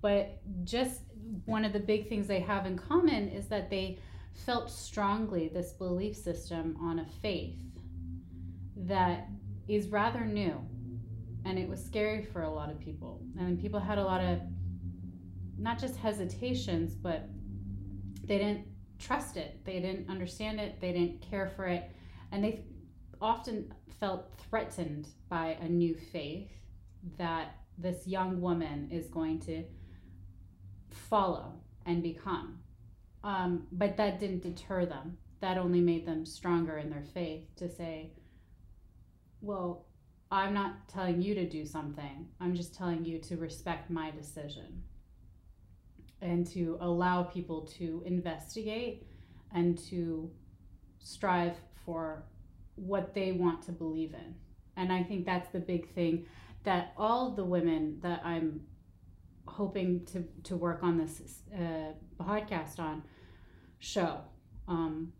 But 0.00 0.40
just 0.64 1.02
one 1.44 1.64
of 1.64 1.72
the 1.72 1.80
big 1.80 2.08
things 2.08 2.26
they 2.26 2.40
have 2.40 2.66
in 2.66 2.78
common 2.78 3.28
is 3.28 3.48
that 3.48 3.70
they 3.70 3.98
felt 4.32 4.70
strongly 4.70 5.48
this 5.48 5.72
belief 5.72 6.16
system 6.16 6.76
on 6.80 7.00
a 7.00 7.06
faith 7.20 7.58
that 8.76 9.28
is 9.66 9.88
rather 9.88 10.24
new 10.24 10.60
and 11.44 11.58
it 11.58 11.68
was 11.68 11.84
scary 11.84 12.24
for 12.24 12.42
a 12.42 12.50
lot 12.50 12.70
of 12.70 12.78
people. 12.80 13.20
And 13.38 13.58
people 13.58 13.80
had 13.80 13.98
a 13.98 14.04
lot 14.04 14.20
of 14.20 14.40
not 15.58 15.78
just 15.78 15.96
hesitations 15.96 16.94
but 16.94 17.28
they 18.24 18.38
didn't 18.38 18.66
trust 18.98 19.36
it. 19.36 19.64
They 19.64 19.80
didn't 19.80 20.08
understand 20.08 20.60
it. 20.60 20.80
They 20.80 20.92
didn't 20.92 21.20
care 21.20 21.48
for 21.48 21.66
it. 21.66 21.90
And 22.32 22.44
they 22.44 22.64
often 23.20 23.72
felt 23.98 24.32
threatened 24.48 25.08
by 25.28 25.56
a 25.60 25.68
new 25.68 25.94
faith 25.94 26.50
that 27.16 27.54
this 27.78 28.06
young 28.06 28.40
woman 28.40 28.88
is 28.90 29.06
going 29.08 29.38
to 29.38 29.64
follow 30.90 31.52
and 31.86 32.02
become 32.02 32.58
um, 33.24 33.66
but 33.72 33.96
that 33.96 34.18
didn't 34.18 34.42
deter 34.42 34.84
them 34.84 35.16
that 35.40 35.56
only 35.56 35.80
made 35.80 36.04
them 36.04 36.26
stronger 36.26 36.78
in 36.78 36.90
their 36.90 37.04
faith 37.14 37.44
to 37.56 37.68
say 37.68 38.12
well 39.40 39.86
I'm 40.30 40.52
not 40.52 40.88
telling 40.88 41.22
you 41.22 41.34
to 41.34 41.48
do 41.48 41.64
something. 41.64 42.28
I'm 42.40 42.54
just 42.54 42.74
telling 42.74 43.04
you 43.04 43.18
to 43.20 43.36
respect 43.36 43.90
my 43.90 44.10
decision 44.10 44.82
and 46.20 46.46
to 46.48 46.76
allow 46.80 47.22
people 47.22 47.62
to 47.78 48.02
investigate 48.04 49.06
and 49.54 49.78
to 49.88 50.30
strive 50.98 51.56
for 51.86 52.24
what 52.74 53.14
they 53.14 53.32
want 53.32 53.62
to 53.62 53.72
believe 53.72 54.12
in. 54.12 54.34
And 54.76 54.92
I 54.92 55.02
think 55.02 55.24
that's 55.24 55.48
the 55.50 55.60
big 55.60 55.92
thing 55.94 56.26
that 56.68 56.92
all 56.98 57.30
the 57.30 57.44
women 57.44 57.98
that 58.02 58.20
I'm 58.24 58.60
hoping 59.46 60.04
to, 60.12 60.24
to 60.44 60.56
work 60.56 60.80
on 60.82 60.98
this 60.98 61.40
uh, 61.54 61.92
podcast 62.22 62.78
on 62.78 63.02
show. 63.78 64.18
Um, 64.68 65.12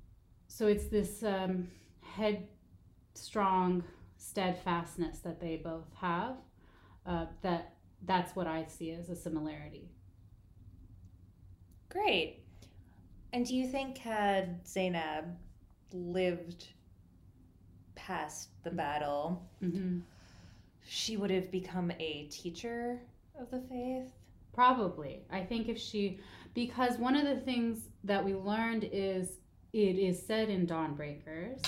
so 0.47 0.67
it's 0.67 0.89
this 0.89 1.23
um, 1.23 1.69
headstrong 2.03 3.83
steadfastness 4.19 5.21
that 5.21 5.41
they 5.41 5.57
both 5.57 5.91
have 6.01 6.35
uh, 7.07 7.27
that 7.43 7.75
that's 8.05 8.35
what 8.37 8.47
i 8.47 8.65
see 8.65 8.91
as 8.91 9.09
a 9.09 9.17
similarity 9.17 9.89
Great. 11.89 12.43
And 13.33 13.47
do 13.47 13.55
you 13.55 13.67
think 13.67 13.99
had 13.99 14.67
Zainab 14.67 15.25
lived 15.93 16.67
past 17.95 18.51
the 18.63 18.71
battle, 18.71 19.49
mm-hmm. 19.63 20.01
She 20.91 21.17
would 21.17 21.31
have 21.31 21.51
become 21.51 21.91
a 21.99 22.29
teacher 22.31 23.01
of 23.39 23.51
the 23.51 23.61
faith? 23.69 24.13
probably 24.55 25.21
i 25.31 25.41
think 25.41 25.69
if 25.69 25.79
she 25.79 26.19
because 26.53 26.99
one 26.99 27.15
of 27.15 27.25
the 27.25 27.41
things 27.43 27.91
that 28.03 28.25
we 28.25 28.35
learned 28.35 28.89
is 28.91 29.37
it 29.73 29.97
is 29.99 30.27
said 30.27 30.49
in 30.49 30.67
dawnbreakers 30.67 31.63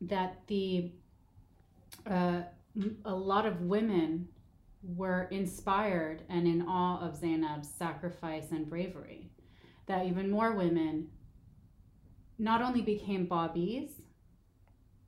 that 0.00 0.40
the 0.46 0.90
uh, 2.06 2.42
a 3.04 3.14
lot 3.14 3.46
of 3.46 3.60
women 3.62 4.28
were 4.82 5.24
inspired 5.30 6.22
and 6.28 6.46
in 6.46 6.62
awe 6.62 7.00
of 7.00 7.16
Zainab's 7.16 7.68
sacrifice 7.68 8.50
and 8.50 8.68
bravery. 8.68 9.30
That 9.86 10.06
even 10.06 10.30
more 10.30 10.52
women 10.52 11.08
not 12.38 12.62
only 12.62 12.82
became 12.82 13.26
Babis, 13.26 14.02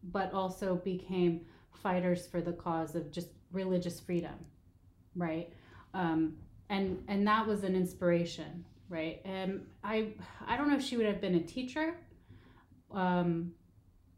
but 0.03 0.33
also 0.33 0.77
became 0.77 1.43
fighters 1.83 2.27
for 2.27 2.41
the 2.41 2.53
cause 2.53 2.95
of 2.95 3.11
just 3.11 3.29
religious 3.53 4.01
freedom, 4.01 4.35
right? 5.15 5.53
Um, 5.95 6.37
and 6.69 7.03
and 7.09 7.27
that 7.27 7.47
was 7.47 7.65
an 7.65 7.75
inspiration, 7.77 8.65
right? 8.89 9.21
And 9.25 9.67
I 9.85 10.15
I 10.47 10.57
don't 10.57 10.69
know 10.69 10.77
if 10.77 10.83
she 10.83 10.97
would 10.97 11.07
have 11.07 11.21
been 11.21 11.37
a 11.37 11.43
teacher. 11.43 11.95
Um, 12.93 13.53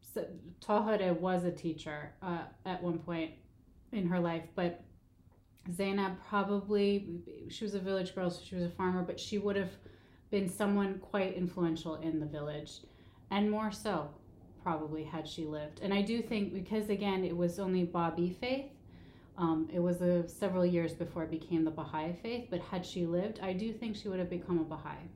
so 0.00 0.24
Tahirih 0.60 1.18
was 1.18 1.44
a 1.44 1.50
teacher 1.52 2.12
uh, 2.22 2.42
at 2.64 2.82
one 2.82 2.98
point 2.98 3.32
in 3.92 4.06
her 4.06 4.20
life, 4.20 4.44
but 4.54 4.82
Zainab 5.72 6.12
probably 6.28 7.20
she 7.48 7.64
was 7.64 7.74
a 7.74 7.78
village 7.78 8.14
girl, 8.14 8.30
so 8.30 8.40
she 8.44 8.54
was 8.54 8.64
a 8.64 8.70
farmer, 8.70 9.02
but 9.02 9.20
she 9.20 9.38
would 9.38 9.56
have 9.56 9.72
been 10.30 10.48
someone 10.48 10.98
quite 10.98 11.34
influential 11.34 11.96
in 11.96 12.20
the 12.20 12.26
village, 12.26 12.80
and 13.30 13.50
more 13.50 13.70
so 13.70 14.10
probably 14.62 15.04
had 15.04 15.26
she 15.26 15.46
lived. 15.46 15.80
And 15.80 15.92
I 15.94 16.02
do 16.02 16.20
think 16.22 16.52
because 16.52 16.88
again 16.88 17.24
it 17.24 17.36
was 17.36 17.58
only 17.58 17.84
Babi 17.84 18.30
faith. 18.30 18.70
Um, 19.38 19.68
it 19.72 19.78
was 19.78 20.00
a, 20.02 20.28
several 20.28 20.66
years 20.66 20.92
before 20.94 21.22
it 21.22 21.30
became 21.30 21.64
the 21.64 21.70
Baha'i 21.70 22.12
faith, 22.12 22.48
but 22.50 22.60
had 22.60 22.84
she 22.84 23.06
lived, 23.06 23.38
I 23.40 23.52
do 23.52 23.72
think 23.72 23.94
she 23.96 24.08
would 24.08 24.18
have 24.18 24.28
become 24.28 24.58
a 24.58 24.64
Baha'i. 24.64 25.08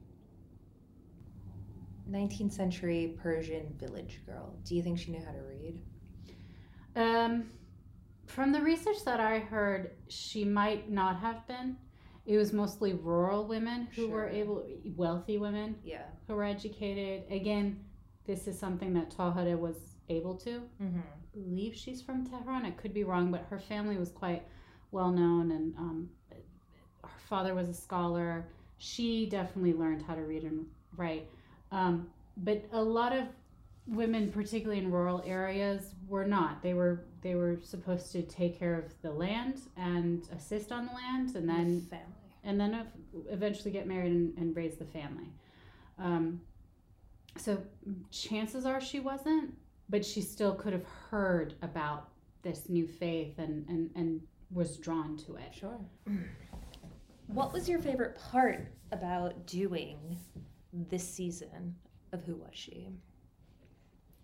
19th 2.11 2.53
century 2.53 3.17
Persian 3.23 3.75
village 3.79 4.21
girl. 4.27 4.55
Do 4.65 4.75
you 4.77 4.83
think 4.83 4.99
she 4.99 5.11
knew 5.13 5.25
how 5.25 5.33
to 5.33 5.43
read? 5.43 5.81
Um, 6.95 7.45
from 8.27 8.53
the 8.53 8.61
research 8.61 9.05
that 9.05 9.19
I 9.21 9.39
heard, 9.41 9.93
she 10.09 10.45
might 10.45 10.91
not 10.91 11.19
have 11.21 11.47
been. 11.49 11.77
it 12.25 12.37
was 12.37 12.53
mostly 12.53 12.93
rural 12.95 13.49
women 13.49 13.89
who 13.97 14.09
were 14.09 14.29
able, 14.29 14.65
wealthy 14.95 15.39
women 15.39 15.75
Yeah. 15.83 16.05
who 16.29 16.35
were 16.37 16.45
educated. 16.45 17.25
Again, 17.33 17.85
this 18.25 18.47
is 18.47 18.57
something 18.57 18.93
that 18.95 19.11
Tahirih 19.11 19.59
was 19.59 19.97
able 20.09 20.37
to. 20.37 20.63
Mm-hmm. 20.81 21.01
I 21.35 21.39
believe 21.39 21.75
she's 21.75 22.03
from 22.03 22.27
Tehran. 22.27 22.67
I 22.67 22.71
could 22.73 22.93
be 22.93 23.05
wrong, 23.05 23.31
but 23.31 23.47
her 23.51 23.59
family 23.59 23.97
was 23.97 24.11
quite 24.11 24.43
well 24.91 25.11
known, 25.11 25.51
and 25.51 25.75
um, 25.77 26.11
her 27.03 27.21
father 27.29 27.55
was 27.55 27.69
a 27.69 27.75
scholar. 27.75 28.47
She 28.79 29.27
definitely 29.27 29.73
learned 29.73 30.03
how 30.03 30.15
to 30.15 30.23
read 30.23 30.43
and 30.45 30.67
write. 30.97 31.27
Um, 31.71 32.09
but 32.37 32.65
a 32.73 32.83
lot 32.83 33.15
of 33.15 33.25
women, 33.87 34.31
particularly 34.31 34.79
in 34.83 34.91
rural 34.91 35.23
areas, 35.27 35.95
were 36.09 36.25
not. 36.25 36.63
They 36.63 36.75
were 36.75 37.05
they 37.23 37.35
were 37.35 37.59
supposed 37.63 38.13
to 38.13 38.23
take 38.23 38.59
care 38.59 38.79
of 38.79 38.93
the 39.03 39.11
land 39.11 39.61
and 39.77 40.29
assist 40.37 40.73
on 40.73 40.87
the 40.87 40.93
land, 40.93 41.35
and 41.37 41.49
then 41.49 41.81
family. 41.89 42.07
and 42.45 42.61
then 42.61 42.87
eventually 43.31 43.71
get 43.71 43.87
married 43.87 44.13
and, 44.13 44.37
and 44.37 44.57
raise 44.57 44.77
the 44.77 44.85
family. 44.85 45.33
Um, 45.99 46.41
so 47.37 47.63
chances 48.11 48.67
are 48.67 48.81
she 48.81 49.01
wasn't, 49.01 49.55
but 49.93 50.03
she 50.03 50.23
still 50.23 50.55
could 50.55 50.73
have 50.73 50.87
heard 51.11 51.55
about 51.61 52.09
this 52.41 52.71
new 52.71 52.89
faith 52.89 53.39
and, 53.39 53.69
and, 53.69 53.91
and 53.95 54.23
was 54.51 54.79
drawn 54.79 55.19
to 55.19 55.37
it. 55.37 55.53
Sure. 55.53 55.79
What 57.27 57.53
was 57.53 57.69
your 57.69 57.79
favorite 57.79 58.19
part 58.19 58.67
about 58.91 59.47
doing 59.47 60.17
this 60.73 61.07
season 61.07 61.77
of 62.15 62.25
Who 62.25 62.37
Was 62.37 62.49
She? 62.53 62.89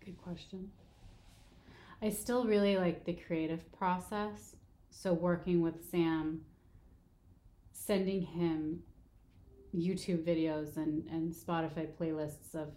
Good 0.03 0.17
question. 0.17 0.71
I 2.01 2.09
still 2.09 2.45
really 2.45 2.77
like 2.77 3.05
the 3.05 3.13
creative 3.13 3.71
process. 3.71 4.55
So 4.89 5.13
working 5.13 5.61
with 5.61 5.87
Sam, 5.91 6.41
sending 7.73 8.23
him 8.23 8.79
YouTube 9.75 10.25
videos 10.25 10.77
and, 10.77 11.05
and 11.11 11.31
Spotify 11.31 11.87
playlists 11.95 12.55
of 12.55 12.69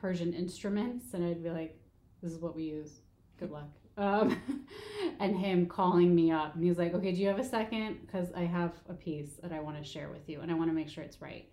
Persian 0.00 0.32
instruments, 0.32 1.12
and 1.12 1.24
I'd 1.24 1.42
be 1.42 1.50
like, 1.50 1.80
"This 2.24 2.32
is 2.32 2.40
what 2.40 2.56
we 2.56 2.64
use. 2.64 3.00
Good 3.38 3.50
luck." 3.50 3.68
Um, 3.96 4.36
and 5.20 5.36
him 5.36 5.66
calling 5.66 6.14
me 6.14 6.32
up, 6.32 6.54
and 6.54 6.62
he 6.64 6.68
was 6.68 6.78
like, 6.78 6.94
"Okay, 6.94 7.12
do 7.12 7.20
you 7.20 7.28
have 7.28 7.38
a 7.38 7.44
second? 7.44 7.98
Because 8.04 8.32
I 8.32 8.44
have 8.44 8.72
a 8.88 8.94
piece 8.94 9.38
that 9.42 9.52
I 9.52 9.60
want 9.60 9.76
to 9.76 9.84
share 9.84 10.08
with 10.08 10.28
you, 10.28 10.40
and 10.40 10.50
I 10.50 10.54
want 10.54 10.70
to 10.70 10.74
make 10.74 10.88
sure 10.88 11.04
it's 11.04 11.22
right." 11.22 11.46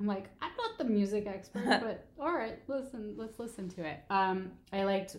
I'm 0.00 0.06
like, 0.06 0.28
I'm 0.40 0.52
not 0.56 0.78
the 0.78 0.84
music 0.84 1.26
expert, 1.26 1.64
but 1.82 2.06
all 2.20 2.32
right, 2.32 2.58
listen, 2.68 3.14
let's 3.16 3.38
listen 3.38 3.68
to 3.70 3.84
it. 3.84 4.00
Um, 4.10 4.52
I 4.72 4.84
liked 4.84 5.16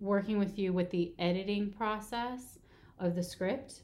working 0.00 0.38
with 0.38 0.58
you 0.58 0.72
with 0.72 0.90
the 0.90 1.14
editing 1.18 1.70
process 1.70 2.58
of 2.98 3.14
the 3.14 3.22
script 3.22 3.82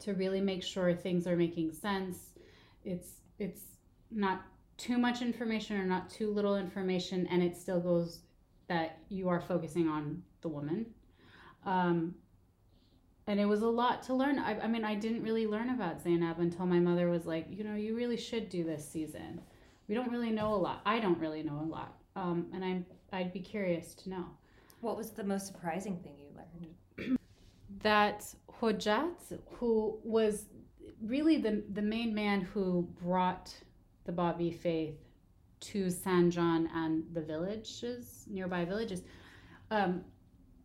to 0.00 0.14
really 0.14 0.40
make 0.40 0.62
sure 0.62 0.94
things 0.94 1.26
are 1.26 1.36
making 1.36 1.72
sense. 1.72 2.34
It's 2.84 3.20
it's 3.38 3.62
not 4.10 4.42
too 4.76 4.98
much 4.98 5.20
information 5.20 5.76
or 5.76 5.84
not 5.84 6.08
too 6.08 6.32
little 6.32 6.56
information, 6.56 7.26
and 7.30 7.42
it 7.42 7.56
still 7.56 7.80
goes 7.80 8.20
that 8.70 9.00
you 9.08 9.28
are 9.28 9.40
focusing 9.40 9.88
on 9.88 10.22
the 10.42 10.48
woman. 10.48 10.86
Um, 11.66 12.14
and 13.26 13.40
it 13.40 13.44
was 13.44 13.62
a 13.62 13.68
lot 13.68 14.04
to 14.04 14.14
learn. 14.14 14.38
I, 14.38 14.60
I 14.60 14.68
mean, 14.68 14.84
I 14.84 14.94
didn't 14.94 15.24
really 15.24 15.48
learn 15.48 15.70
about 15.70 16.00
Zainab 16.00 16.38
until 16.38 16.66
my 16.66 16.78
mother 16.78 17.10
was 17.10 17.26
like, 17.26 17.46
you 17.50 17.64
know, 17.64 17.74
you 17.74 17.96
really 17.96 18.16
should 18.16 18.48
do 18.48 18.62
this 18.62 18.88
season. 18.88 19.40
We 19.88 19.96
don't 19.96 20.10
really 20.12 20.30
know 20.30 20.54
a 20.54 20.60
lot. 20.66 20.82
I 20.86 21.00
don't 21.00 21.18
really 21.18 21.42
know 21.42 21.60
a 21.60 21.68
lot, 21.68 21.96
um, 22.14 22.46
and 22.54 22.64
I'm 22.64 22.86
I'd 23.12 23.32
be 23.32 23.40
curious 23.40 23.92
to 23.96 24.10
know 24.10 24.24
What 24.82 24.96
was 24.96 25.10
the 25.10 25.24
most 25.24 25.48
surprising 25.48 25.96
thing 25.96 26.14
you 26.16 26.28
learned? 26.36 27.18
that 27.82 28.24
Hojat, 28.60 29.36
who 29.58 29.98
was 30.04 30.44
really 31.02 31.38
the 31.38 31.64
the 31.72 31.82
main 31.82 32.14
man 32.14 32.40
who 32.40 32.88
brought 33.02 33.52
the 34.04 34.12
Babi 34.12 34.52
faith 34.52 35.09
to 35.60 35.86
Sanjan 35.86 36.68
and 36.74 37.04
the 37.12 37.20
villages, 37.20 38.24
nearby 38.28 38.64
villages, 38.64 39.02
um, 39.70 40.04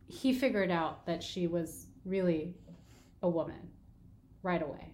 he 0.07 0.33
figured 0.33 0.71
out 0.71 1.05
that 1.05 1.21
she 1.21 1.47
was 1.47 1.87
really 2.05 2.55
a 3.21 3.29
woman 3.29 3.69
right 4.43 4.61
away. 4.61 4.93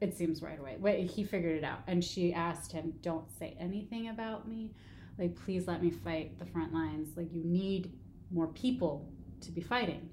It 0.00 0.14
seems 0.16 0.42
right 0.42 0.58
away. 0.58 0.76
Wait, 0.78 1.10
he 1.10 1.24
figured 1.24 1.56
it 1.56 1.64
out, 1.64 1.80
and 1.86 2.02
she 2.04 2.32
asked 2.32 2.72
him, 2.72 2.94
"Don't 3.00 3.30
say 3.30 3.56
anything 3.58 4.08
about 4.08 4.48
me. 4.48 4.72
Like, 5.18 5.34
please 5.36 5.66
let 5.66 5.82
me 5.82 5.90
fight 5.90 6.38
the 6.38 6.44
front 6.44 6.72
lines. 6.72 7.16
Like, 7.16 7.32
you 7.32 7.44
need 7.44 7.92
more 8.30 8.48
people 8.48 9.12
to 9.40 9.52
be 9.52 9.60
fighting." 9.60 10.10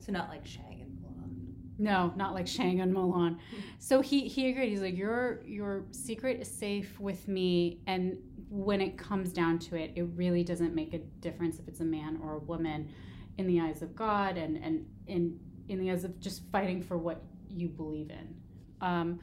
So 0.00 0.12
not 0.12 0.28
like 0.28 0.46
Shang 0.46 0.80
and 0.82 0.98
Mulan. 0.98 1.78
No, 1.78 2.12
not 2.16 2.34
like 2.34 2.46
Shang 2.46 2.80
and 2.80 2.92
Mulan. 2.94 3.38
So 3.78 4.00
he 4.00 4.28
he 4.28 4.50
agreed. 4.50 4.70
He's 4.70 4.80
like, 4.80 4.96
your 4.96 5.42
your 5.46 5.84
secret 5.90 6.40
is 6.40 6.48
safe 6.48 6.98
with 7.00 7.28
me, 7.28 7.80
and 7.86 8.18
when 8.50 8.80
it 8.80 8.98
comes 8.98 9.32
down 9.32 9.58
to 9.60 9.76
it, 9.76 9.92
it 9.94 10.02
really 10.16 10.42
doesn't 10.42 10.74
make 10.74 10.92
a 10.92 10.98
difference 10.98 11.58
if 11.58 11.68
it's 11.68 11.80
a 11.80 11.84
man 11.84 12.18
or 12.22 12.34
a 12.34 12.38
woman, 12.40 12.90
in 13.38 13.46
the 13.46 13.60
eyes 13.60 13.80
of 13.80 13.94
God, 13.96 14.36
and 14.36 14.56
and 14.58 14.86
in 15.06 15.38
in 15.68 15.78
the 15.78 15.90
eyes 15.90 16.04
of 16.04 16.18
just 16.20 16.42
fighting 16.50 16.82
for 16.82 16.98
what 16.98 17.22
you 17.48 17.68
believe 17.68 18.10
in. 18.10 18.34
Um, 18.80 19.20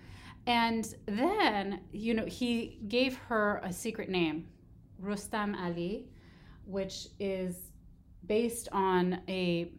and 0.48 0.96
then 1.06 1.82
you 1.92 2.14
know 2.14 2.26
he 2.26 2.80
gave 2.88 3.18
her 3.18 3.62
a 3.64 3.72
secret 3.72 4.10
name, 4.10 4.48
Rustam 5.00 5.56
Ali, 5.56 6.08
which 6.66 7.10
is 7.20 7.72
based 8.26 8.70
on 8.72 9.22
a 9.28 9.72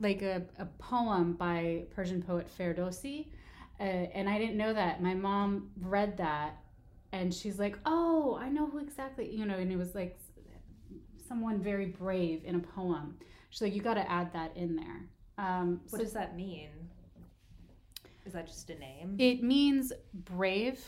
like 0.00 0.22
a, 0.22 0.42
a 0.58 0.66
poem 0.78 1.34
by 1.34 1.84
Persian 1.94 2.22
poet 2.22 2.48
Ferdowsi. 2.58 3.28
Uh, 3.80 3.82
and 3.82 4.28
I 4.28 4.38
didn't 4.38 4.56
know 4.56 4.72
that. 4.72 5.02
My 5.02 5.14
mom 5.14 5.70
read 5.80 6.16
that 6.18 6.63
and 7.14 7.32
she's 7.32 7.60
like, 7.60 7.78
oh, 7.86 8.36
I 8.42 8.48
know 8.48 8.66
who 8.66 8.78
exactly, 8.78 9.32
you 9.32 9.46
know, 9.46 9.54
and 9.54 9.70
it 9.70 9.76
was 9.76 9.94
like 9.94 10.18
someone 11.28 11.60
very 11.60 11.86
brave 11.86 12.42
in 12.44 12.56
a 12.56 12.58
poem. 12.58 13.16
She's 13.50 13.62
like, 13.62 13.74
you 13.74 13.80
got 13.80 13.94
to 13.94 14.10
add 14.10 14.32
that 14.32 14.56
in 14.56 14.74
there. 14.74 15.08
Um, 15.38 15.80
What 15.90 16.02
does 16.02 16.12
that 16.14 16.34
mean? 16.34 16.70
Is 18.26 18.32
that 18.32 18.48
just 18.48 18.68
a 18.70 18.74
name? 18.74 19.14
It 19.20 19.44
means 19.44 19.92
brave, 20.12 20.80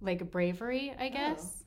like 0.00 0.30
bravery, 0.30 0.94
I 0.98 1.10
guess. 1.10 1.64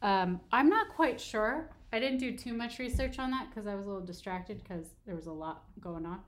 Um, 0.00 0.40
I'm 0.52 0.70
not 0.70 0.88
quite 0.88 1.20
sure. 1.20 1.68
I 1.92 1.98
didn't 1.98 2.18
do 2.18 2.34
too 2.34 2.54
much 2.54 2.78
research 2.78 3.18
on 3.18 3.30
that 3.32 3.50
because 3.50 3.66
I 3.66 3.74
was 3.74 3.84
a 3.84 3.88
little 3.88 4.06
distracted 4.06 4.62
because 4.62 4.86
there 5.04 5.14
was 5.14 5.26
a 5.26 5.32
lot 5.32 5.64
going 5.80 6.06
on. 6.06 6.20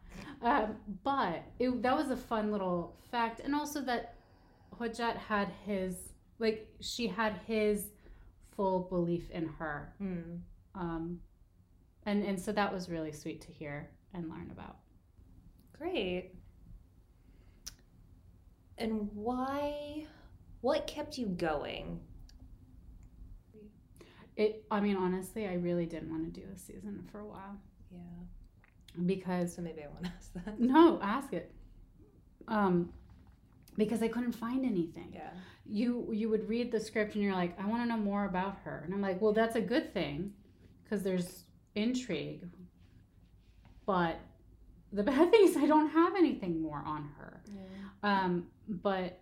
Um, 0.42 0.76
but 1.02 1.44
it, 1.58 1.80
that 1.82 1.96
was 1.96 2.10
a 2.10 2.16
fun 2.16 2.52
little 2.52 2.94
fact, 3.10 3.40
and 3.40 3.54
also 3.54 3.80
that 3.82 4.16
Hojat 4.78 5.16
had 5.16 5.48
his 5.64 6.11
like 6.38 6.68
she 6.80 7.06
had 7.06 7.40
his 7.46 7.86
full 8.56 8.80
belief 8.80 9.30
in 9.30 9.46
her, 9.46 9.94
Hmm. 9.98 10.36
um, 10.74 11.20
and 12.06 12.22
and 12.24 12.40
so 12.40 12.52
that 12.52 12.72
was 12.72 12.88
really 12.88 13.12
sweet 13.12 13.40
to 13.42 13.52
hear 13.52 13.90
and 14.14 14.28
learn 14.28 14.50
about. 14.50 14.76
Great. 15.78 16.32
And 18.78 19.08
why? 19.14 20.06
What 20.60 20.86
kept 20.86 21.18
you 21.18 21.26
going? 21.26 22.00
It. 24.36 24.64
I 24.70 24.80
mean, 24.80 24.96
honestly, 24.96 25.46
I 25.46 25.54
really 25.54 25.86
didn't 25.86 26.10
want 26.10 26.32
to 26.32 26.40
do 26.40 26.46
this 26.50 26.62
season 26.62 27.06
for 27.12 27.20
a 27.20 27.26
while 27.26 27.58
Yeah. 27.90 27.98
because 29.06 29.54
So 29.54 29.62
maybe 29.62 29.82
I 29.82 29.88
want 29.88 30.04
to 30.04 30.10
ask 30.16 30.32
that. 30.34 30.58
No, 30.60 30.98
ask 31.02 31.32
it. 31.32 31.52
Um, 32.48 32.92
because 33.76 34.02
I 34.02 34.08
couldn't 34.08 34.32
find 34.32 34.64
anything. 34.64 35.10
Yeah. 35.14 35.30
You 35.64 36.08
you 36.12 36.28
would 36.28 36.48
read 36.48 36.72
the 36.72 36.80
script 36.80 37.14
and 37.14 37.22
you're 37.22 37.34
like, 37.34 37.58
I 37.60 37.66
want 37.66 37.82
to 37.82 37.88
know 37.88 37.96
more 37.96 38.24
about 38.24 38.58
her, 38.64 38.82
and 38.84 38.92
I'm 38.92 39.00
like, 39.00 39.20
well, 39.20 39.32
that's 39.32 39.56
a 39.56 39.60
good 39.60 39.94
thing, 39.94 40.32
because 40.82 41.02
there's 41.02 41.44
intrigue. 41.74 42.48
But 43.86 44.18
the 44.92 45.02
bad 45.10 45.30
thing 45.30 45.40
is 45.44 45.56
I 45.56 45.66
don't 45.66 45.88
have 45.90 46.14
anything 46.16 46.60
more 46.62 46.82
on 46.84 47.08
her. 47.18 47.42
Um, 48.02 48.48
but 48.68 49.20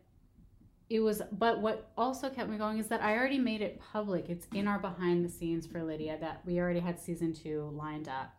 it 0.89 1.01
was 1.01 1.23
but 1.31 1.61
what 1.61 1.93
also 1.97 2.29
kept 2.31 2.51
me 2.51 2.57
going 2.59 2.79
is 2.79 2.89
that 2.89 3.01
I 3.03 3.17
already 3.17 3.39
made 3.39 3.61
it 3.63 3.81
public. 3.93 4.29
It's 4.29 4.47
in 4.55 4.67
our 4.67 4.79
behind 4.79 5.25
the 5.25 5.29
scenes 5.29 5.67
for 5.67 5.83
Lydia 5.85 6.19
that 6.21 6.41
we 6.45 6.59
already 6.59 6.81
had 6.81 6.99
season 6.99 7.33
two 7.33 7.71
lined 7.77 8.09
up. 8.09 8.35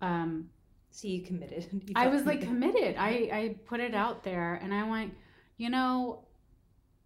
Um, 0.00 0.50
So 0.90 1.08
you 1.08 1.22
committed. 1.22 1.66
You 1.88 1.94
I 1.96 2.06
was 2.08 2.24
like 2.26 2.42
committed. 2.42 2.94
I, 2.98 3.10
I 3.32 3.56
put 3.66 3.80
it 3.80 3.94
out 3.94 4.22
there 4.22 4.54
and 4.62 4.72
I 4.72 4.88
went, 4.88 5.14
you 5.60 5.68
know, 5.68 6.24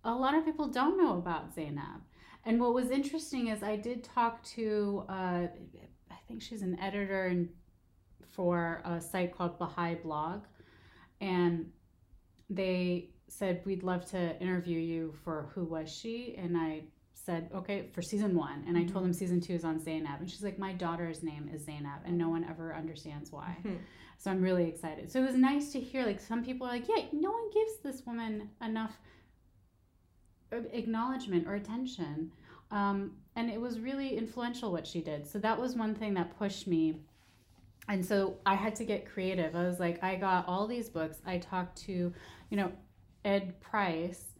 a 0.05 0.15
lot 0.15 0.37
of 0.37 0.45
people 0.45 0.69
don't 0.69 0.97
know 0.97 1.19
about 1.19 1.53
Zainab. 1.53 2.03
And 2.45 2.61
what 2.61 2.73
was 2.73 2.93
interesting 2.93 3.49
is 3.49 3.65
I 3.65 3.75
did 3.75 4.05
talk 4.05 4.45
to, 4.55 5.05
uh, 5.09 5.47
I 6.09 6.19
think 6.29 6.41
she's 6.41 6.63
an 6.63 6.79
editor 6.79 7.27
in, 7.27 7.49
for 8.31 8.81
a 8.85 9.01
site 9.01 9.37
called 9.37 9.59
Baha'i 9.59 9.97
Blog. 9.97 10.45
And 11.21 11.73
they 12.49 13.11
said, 13.27 13.61
we'd 13.65 13.83
love 13.83 14.09
to 14.13 14.41
interview 14.41 14.79
you 14.79 15.15
for 15.25 15.51
Who 15.57 15.65
Was 15.65 15.93
She? 15.93 16.37
And 16.39 16.57
I 16.57 16.85
said, 17.25 17.49
okay, 17.55 17.89
for 17.93 18.03
season 18.03 18.37
one. 18.37 18.65
And 18.69 18.77
I 18.77 18.85
told 18.85 19.05
them 19.05 19.13
season 19.13 19.41
two 19.41 19.55
is 19.55 19.65
on 19.65 19.81
Zainab. 19.81 20.21
And 20.21 20.31
she's 20.31 20.43
like, 20.43 20.59
my 20.59 20.73
daughter's 20.73 21.23
name 21.23 21.51
is 21.53 21.65
Zainab. 21.65 22.01
And 22.05 22.19
no 22.19 22.29
one 22.29 22.45
ever 22.45 22.75
understands 22.75 23.33
why. 23.33 23.57
Hmm. 23.63 23.77
So 24.19 24.31
I'm 24.31 24.43
really 24.43 24.69
excited. 24.69 25.11
So 25.11 25.21
it 25.21 25.27
was 25.27 25.35
nice 25.35 25.73
to 25.73 25.81
hear 25.81 26.05
like 26.05 26.21
some 26.21 26.45
people 26.45 26.67
are 26.67 26.71
like, 26.71 26.89
yeah, 26.89 27.05
no 27.13 27.31
one 27.31 27.51
gives 27.53 27.79
this 27.83 28.07
woman 28.07 28.51
enough 28.63 28.97
acknowledgement 30.53 31.47
or 31.49 31.55
attention. 31.55 32.31
Um, 32.71 33.13
and 33.37 33.51
it 33.51 33.61
was 33.61 33.81
really 33.81 34.17
influential 34.17 34.71
what 34.71 34.87
she 34.87 35.01
did. 35.01 35.27
So 35.27 35.39
that 35.41 35.59
was 35.59 35.75
one 35.75 35.95
thing 35.95 36.15
that 36.15 36.37
pushed 36.39 36.67
me. 36.67 37.01
And 37.89 38.05
so 38.05 38.37
I 38.47 38.55
had 38.55 38.75
to 38.77 38.85
get 38.85 39.05
creative. 39.05 39.55
I 39.55 39.67
was 39.67 39.81
like, 39.81 40.03
I 40.03 40.17
got 40.17 40.47
all 40.49 40.67
these 40.67 40.89
books. 40.89 41.19
I 41.27 41.39
talked 41.39 41.77
to, 41.83 42.13
you 42.51 42.57
know, 42.57 42.73
Ed 43.25 43.61
Price 43.61 44.34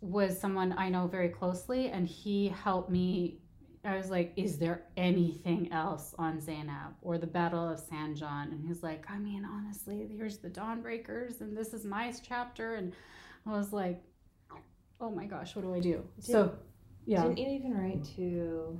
was 0.00 0.38
someone 0.38 0.74
I 0.78 0.88
know 0.88 1.06
very 1.06 1.28
closely, 1.28 1.88
and 1.88 2.06
he 2.06 2.48
helped 2.48 2.90
me. 2.90 3.40
I 3.84 3.96
was 3.96 4.10
like, 4.10 4.32
is 4.36 4.58
there 4.58 4.82
anything 4.96 5.72
else 5.72 6.14
on 6.18 6.40
Zainab 6.40 6.94
or 7.00 7.16
the 7.16 7.26
Battle 7.26 7.68
of 7.68 7.80
Sanjan? 7.80 8.50
And 8.52 8.64
he's 8.66 8.82
like, 8.82 9.04
I 9.08 9.18
mean, 9.18 9.44
honestly, 9.44 10.08
here's 10.16 10.38
the 10.38 10.50
Dawnbreakers, 10.50 11.40
and 11.40 11.56
this 11.56 11.72
is 11.72 11.84
my 11.84 12.12
chapter. 12.26 12.74
And 12.74 12.92
I 13.46 13.56
was 13.56 13.72
like, 13.72 14.02
oh 15.00 15.10
my 15.10 15.26
gosh, 15.26 15.54
what 15.56 15.62
do 15.62 15.74
I 15.74 15.80
do? 15.80 16.04
Did- 16.16 16.24
so, 16.24 16.52
yeah. 17.06 17.22
Didn't 17.22 17.38
you 17.38 17.48
even 17.50 17.74
write 17.74 18.04
to 18.16 18.78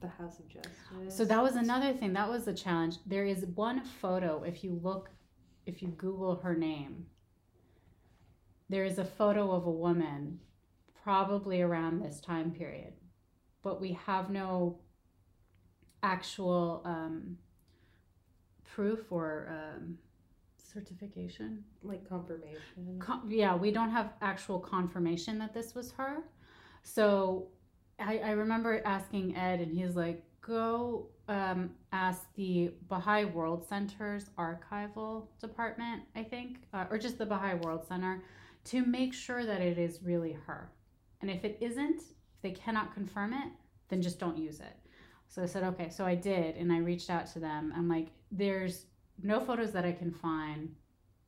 the 0.00 0.08
House 0.08 0.38
of 0.38 0.48
Justice? 0.48 0.72
So 1.08 1.24
that 1.24 1.42
was 1.42 1.56
another 1.56 1.92
thing. 1.92 2.12
That 2.12 2.30
was 2.30 2.46
a 2.48 2.54
challenge. 2.54 2.96
There 3.06 3.24
is 3.26 3.44
one 3.54 3.84
photo. 3.84 4.42
If 4.44 4.64
you 4.64 4.80
look, 4.82 5.10
if 5.66 5.82
you 5.82 5.88
Google 5.88 6.36
her 6.36 6.54
name, 6.54 7.06
there 8.74 8.84
is 8.84 8.98
a 8.98 9.04
photo 9.04 9.52
of 9.52 9.66
a 9.66 9.70
woman, 9.70 10.40
probably 11.04 11.62
around 11.62 12.02
this 12.02 12.20
time 12.20 12.50
period, 12.50 12.92
but 13.62 13.80
we 13.80 13.96
have 14.04 14.30
no 14.30 14.80
actual 16.02 16.82
um, 16.84 17.38
proof 18.64 19.12
or 19.12 19.46
um, 19.48 19.96
certification. 20.58 21.62
like 21.84 22.08
confirmation. 22.08 22.98
Con- 22.98 23.30
yeah, 23.30 23.54
we 23.54 23.70
don't 23.70 23.90
have 23.90 24.14
actual 24.20 24.58
confirmation 24.58 25.38
that 25.38 25.54
this 25.54 25.76
was 25.76 25.92
her. 25.92 26.24
So 26.82 27.46
I, 28.00 28.18
I 28.18 28.30
remember 28.30 28.82
asking 28.84 29.36
Ed, 29.36 29.60
and 29.60 29.72
he's 29.72 29.94
like, 29.94 30.24
go 30.40 31.06
um, 31.28 31.70
ask 31.92 32.26
the 32.34 32.72
Baha'i 32.88 33.24
World 33.24 33.64
Center's 33.68 34.30
archival 34.36 35.28
department, 35.40 36.02
I 36.16 36.24
think, 36.24 36.66
uh, 36.74 36.86
or 36.90 36.98
just 36.98 37.18
the 37.18 37.26
Baha'i 37.26 37.54
World 37.54 37.86
Center, 37.86 38.20
to 38.64 38.84
make 38.84 39.12
sure 39.12 39.44
that 39.44 39.60
it 39.60 39.78
is 39.78 40.00
really 40.02 40.32
her. 40.46 40.70
And 41.20 41.30
if 41.30 41.44
it 41.44 41.58
isn't, 41.60 42.00
if 42.00 42.42
they 42.42 42.50
cannot 42.50 42.94
confirm 42.94 43.32
it, 43.32 43.48
then 43.88 44.02
just 44.02 44.18
don't 44.18 44.38
use 44.38 44.60
it. 44.60 44.76
So 45.28 45.42
I 45.42 45.46
said, 45.46 45.64
okay. 45.64 45.88
So 45.88 46.04
I 46.04 46.14
did, 46.14 46.56
and 46.56 46.72
I 46.72 46.78
reached 46.78 47.10
out 47.10 47.26
to 47.32 47.38
them. 47.38 47.72
I'm 47.76 47.88
like, 47.88 48.08
there's 48.30 48.86
no 49.22 49.40
photos 49.40 49.72
that 49.72 49.84
I 49.84 49.92
can 49.92 50.10
find, 50.10 50.74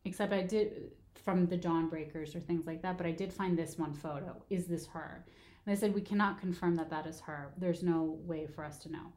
except 0.05 0.33
I 0.33 0.43
did 0.43 0.91
from 1.25 1.47
the 1.47 1.57
Dawn 1.57 1.89
Breakers 1.89 2.35
or 2.37 2.41
things 2.41 2.67
like 2.67 2.83
that. 2.83 2.97
But 2.97 3.07
I 3.07 3.13
did 3.13 3.33
find 3.33 3.59
this 3.59 3.79
one 3.79 3.95
photo. 3.95 4.43
Is 4.51 4.67
this 4.67 4.87
her? 4.87 5.25
And 5.65 5.75
they 5.75 5.79
said 5.79 5.95
we 5.95 6.01
cannot 6.01 6.41
confirm 6.41 6.77
that 6.77 6.91
that 6.91 7.07
is 7.07 7.21
her. 7.21 7.53
There's 7.59 7.83
no 7.83 8.19
way 8.25 8.47
for 8.47 8.65
us 8.65 8.79
to 8.81 8.93
know. 8.93 9.13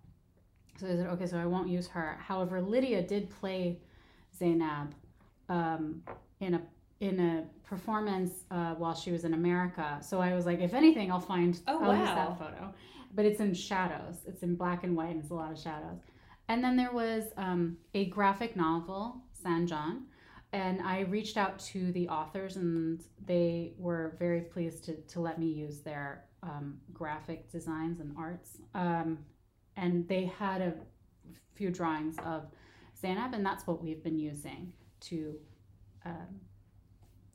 So 0.79 0.87
I 0.87 0.91
said, 0.91 1.07
okay, 1.07 1.27
so 1.27 1.37
I 1.37 1.45
won't 1.45 1.69
use 1.69 1.87
her. 1.87 2.17
However, 2.19 2.61
Lydia 2.61 3.01
did 3.01 3.29
play 3.29 3.79
Zainab 4.35 4.95
um, 5.49 6.01
in 6.39 6.53
a 6.55 6.61
in 6.99 7.19
a 7.19 7.45
performance 7.67 8.43
uh, 8.51 8.73
while 8.75 8.95
she 8.95 9.11
was 9.11 9.23
in 9.23 9.33
America. 9.33 9.99
So 10.01 10.19
I 10.19 10.33
was 10.33 10.45
like, 10.45 10.59
if 10.59 10.73
anything, 10.73 11.11
I'll 11.11 11.19
find 11.19 11.59
Oh, 11.67 11.83
I'll 11.83 11.95
use 11.97 12.07
that 12.07 12.37
photo. 12.37 12.73
But 13.15 13.25
it's 13.25 13.39
in 13.39 13.53
shadows. 13.53 14.17
It's 14.27 14.43
in 14.43 14.55
black 14.55 14.83
and 14.83 14.95
white, 14.95 15.11
and 15.11 15.21
it's 15.21 15.31
a 15.31 15.33
lot 15.33 15.51
of 15.51 15.57
shadows. 15.57 15.99
And 16.47 16.63
then 16.63 16.75
there 16.75 16.91
was 16.91 17.25
um, 17.37 17.77
a 17.93 18.05
graphic 18.05 18.55
novel, 18.55 19.21
Sanjan, 19.43 20.01
and 20.51 20.81
I 20.81 21.01
reached 21.01 21.37
out 21.37 21.59
to 21.59 21.91
the 21.91 22.09
authors, 22.09 22.55
and 22.55 23.03
they 23.25 23.73
were 23.77 24.15
very 24.19 24.41
pleased 24.41 24.83
to, 24.85 24.95
to 24.95 25.19
let 25.21 25.39
me 25.39 25.45
use 25.47 25.81
their 25.81 26.25
um, 26.43 26.77
graphic 26.91 27.51
designs 27.51 27.99
and 27.99 28.15
arts. 28.17 28.57
Um, 28.73 29.19
and 29.77 30.07
they 30.07 30.25
had 30.25 30.61
a 30.61 30.73
few 31.55 31.69
drawings 31.69 32.15
of 32.25 32.47
Zainab, 32.99 33.33
and 33.33 33.45
that's 33.45 33.65
what 33.67 33.81
we've 33.81 34.03
been 34.03 34.19
using 34.19 34.73
to 35.01 35.35
um, 36.05 36.41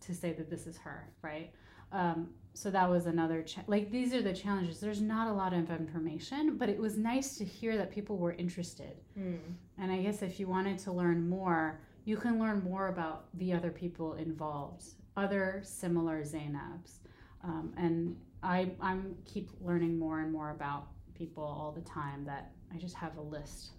to 0.07 0.15
say 0.15 0.33
that 0.33 0.51
this 0.51 0.67
is 0.67 0.77
her, 0.79 1.09
right? 1.23 1.53
Um, 1.93 2.29
so 2.55 2.71
that 2.71 2.89
was 2.89 3.07
another 3.07 3.43
cha- 3.43 3.63
like 3.67 3.91
these 3.91 4.15
are 4.15 4.23
the 4.23 4.33
challenges. 4.33 4.81
There's 4.81 5.01
not 5.01 5.29
a 5.29 5.33
lot 5.33 5.53
of 5.53 5.71
information, 5.71 6.57
but 6.57 6.69
it 6.69 6.79
was 6.79 6.97
nice 6.97 7.37
to 7.39 7.45
hear 7.45 7.77
that 7.77 7.91
people 7.91 8.17
were 8.17 8.33
interested. 8.33 8.97
Hmm. 9.15 9.37
And 9.79 9.91
I 9.91 10.03
guess 10.03 10.23
if 10.23 10.39
you 10.39 10.47
wanted 10.47 10.79
to 10.81 10.93
learn 10.93 11.29
more, 11.29 11.81
you 12.05 12.17
can 12.17 12.39
learn 12.39 12.63
more 12.63 12.89
about 12.89 13.27
the 13.35 13.53
other 13.53 13.71
people 13.71 14.15
involved, 14.15 14.85
other 15.17 15.61
similar 15.65 16.23
Zainabs. 16.23 16.99
Um, 17.43 17.73
and 17.77 18.17
I 18.43 18.71
I'm 18.81 19.17
keep 19.25 19.51
learning 19.61 19.99
more 19.99 20.21
and 20.21 20.33
more 20.33 20.51
about 20.51 20.89
people 21.15 21.43
all 21.43 21.73
the 21.73 21.89
time. 21.89 22.25
That 22.25 22.53
I 22.73 22.79
just 22.79 22.95
have 22.97 23.17
a 23.17 23.23
list. 23.23 23.71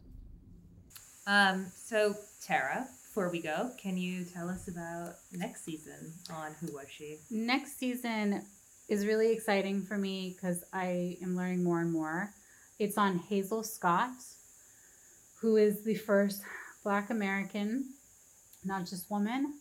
Um, 1.27 1.65
so 1.73 2.13
Tara, 2.45 2.87
before 3.15 3.29
we 3.29 3.39
go, 3.39 3.71
can 3.81 3.95
you 3.95 4.25
tell 4.25 4.49
us 4.49 4.67
about 4.67 5.15
next 5.31 5.63
season 5.63 6.11
on 6.29 6.53
Who 6.59 6.73
Was 6.73 6.87
She? 6.89 7.19
Next 7.31 7.77
season 7.79 8.41
is 8.89 9.05
really 9.05 9.31
exciting 9.31 9.83
for 9.83 9.97
me 9.97 10.35
because 10.35 10.65
I 10.73 11.15
am 11.23 11.33
learning 11.33 11.63
more 11.63 11.79
and 11.79 11.93
more. 11.93 12.33
It's 12.77 12.97
on 12.97 13.19
Hazel 13.19 13.63
Scott, 13.63 14.11
who 15.39 15.55
is 15.55 15.81
the 15.85 15.95
first 15.95 16.41
Black 16.83 17.09
American, 17.09 17.85
not 18.65 18.85
just 18.85 19.09
woman, 19.09 19.59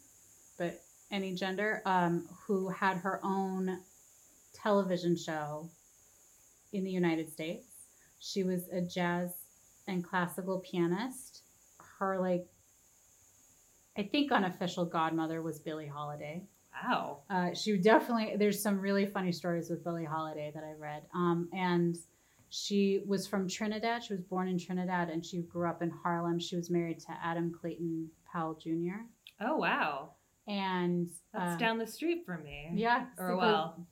but 0.58 0.80
any 1.12 1.32
gender, 1.32 1.80
um, 1.84 2.28
who 2.48 2.68
had 2.70 2.96
her 2.96 3.20
own 3.22 3.78
television 4.52 5.16
show 5.16 5.70
in 6.72 6.82
the 6.82 6.90
United 6.90 7.30
States. 7.30 7.68
She 8.18 8.42
was 8.42 8.66
a 8.72 8.80
jazz 8.80 9.30
and 9.86 10.02
classical 10.02 10.58
pianist. 10.58 11.42
Her, 12.00 12.18
like, 12.18 12.48
I 13.96 14.02
think 14.02 14.32
unofficial 14.32 14.84
godmother 14.84 15.42
was 15.42 15.58
Billie 15.58 15.86
Holiday. 15.86 16.42
Wow. 16.82 17.18
Uh, 17.30 17.54
she 17.54 17.76
definitely 17.76 18.36
there's 18.36 18.60
some 18.60 18.80
really 18.80 19.06
funny 19.06 19.32
stories 19.32 19.70
with 19.70 19.84
Billie 19.84 20.04
Holiday 20.04 20.50
that 20.54 20.64
I 20.64 20.72
read. 20.72 21.02
Um, 21.14 21.48
and 21.52 21.96
she 22.50 23.02
was 23.06 23.26
from 23.26 23.48
Trinidad. 23.48 24.04
She 24.04 24.12
was 24.12 24.22
born 24.22 24.48
in 24.48 24.58
Trinidad 24.58 25.08
and 25.08 25.24
she 25.24 25.42
grew 25.42 25.68
up 25.68 25.82
in 25.82 25.90
Harlem. 25.90 26.38
She 26.38 26.56
was 26.56 26.70
married 26.70 27.00
to 27.00 27.12
Adam 27.22 27.52
Clayton 27.60 28.10
Powell 28.30 28.54
Jr. 28.54 29.04
Oh 29.40 29.56
wow. 29.56 30.10
And 30.46 31.08
That's 31.32 31.52
um, 31.52 31.58
down 31.58 31.78
the 31.78 31.86
street 31.86 32.24
from 32.26 32.42
me. 32.42 32.70
Yeah, 32.74 33.06
Or 33.18 33.36
well, 33.36 33.86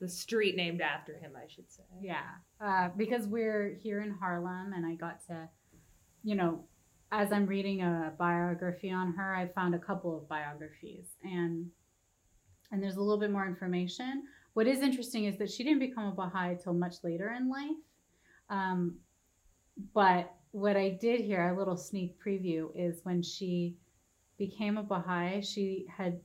the 0.00 0.08
street 0.08 0.54
named 0.54 0.80
after 0.82 1.16
him, 1.16 1.32
I 1.36 1.46
should 1.48 1.70
say. 1.72 1.82
Yeah, 2.02 2.20
uh, 2.60 2.90
because 2.96 3.26
we're 3.26 3.74
here 3.82 4.02
in 4.02 4.10
Harlem, 4.10 4.74
and 4.74 4.84
I 4.84 4.96
got 4.96 5.24
to, 5.28 5.48
you 6.22 6.34
know, 6.34 6.64
as 7.14 7.32
I'm 7.32 7.46
reading 7.46 7.82
a 7.82 8.12
biography 8.18 8.90
on 8.90 9.12
her, 9.12 9.36
I 9.36 9.46
found 9.46 9.72
a 9.74 9.78
couple 9.78 10.16
of 10.16 10.28
biographies, 10.28 11.06
and 11.22 11.70
and 12.72 12.82
there's 12.82 12.96
a 12.96 13.00
little 13.00 13.20
bit 13.20 13.30
more 13.30 13.46
information. 13.46 14.24
What 14.54 14.66
is 14.66 14.80
interesting 14.80 15.26
is 15.26 15.38
that 15.38 15.50
she 15.50 15.62
didn't 15.62 15.78
become 15.78 16.06
a 16.06 16.12
Baha'i 16.12 16.56
till 16.56 16.72
much 16.72 16.96
later 17.04 17.32
in 17.38 17.48
life, 17.48 17.76
um, 18.50 18.96
but 19.94 20.32
what 20.50 20.76
I 20.76 20.98
did 21.00 21.20
hear, 21.20 21.48
a 21.48 21.56
little 21.56 21.76
sneak 21.76 22.16
preview, 22.20 22.70
is 22.74 23.00
when 23.04 23.22
she 23.22 23.76
became 24.36 24.76
a 24.76 24.82
Baha'i, 24.82 25.40
she 25.40 25.86
had 25.96 26.20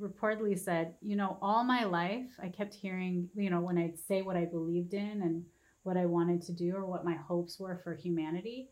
reportedly 0.00 0.58
said, 0.58 0.94
you 1.02 1.16
know, 1.16 1.36
all 1.42 1.62
my 1.62 1.84
life 1.84 2.30
I 2.42 2.48
kept 2.48 2.72
hearing, 2.72 3.28
you 3.34 3.50
know, 3.50 3.60
when 3.60 3.76
I'd 3.76 3.98
say 3.98 4.22
what 4.22 4.36
I 4.36 4.46
believed 4.46 4.94
in 4.94 5.20
and 5.22 5.44
what 5.82 5.98
I 5.98 6.06
wanted 6.06 6.40
to 6.42 6.52
do 6.52 6.74
or 6.74 6.86
what 6.86 7.04
my 7.04 7.16
hopes 7.16 7.60
were 7.60 7.80
for 7.84 7.94
humanity, 7.94 8.70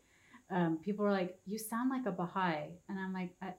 um, 0.51 0.79
people 0.83 1.05
were 1.05 1.11
like, 1.11 1.37
you 1.45 1.57
sound 1.57 1.89
like 1.89 2.05
a 2.05 2.11
Baha'i. 2.11 2.69
And 2.89 2.99
I'm 2.99 3.13
like, 3.13 3.31
I, 3.41 3.53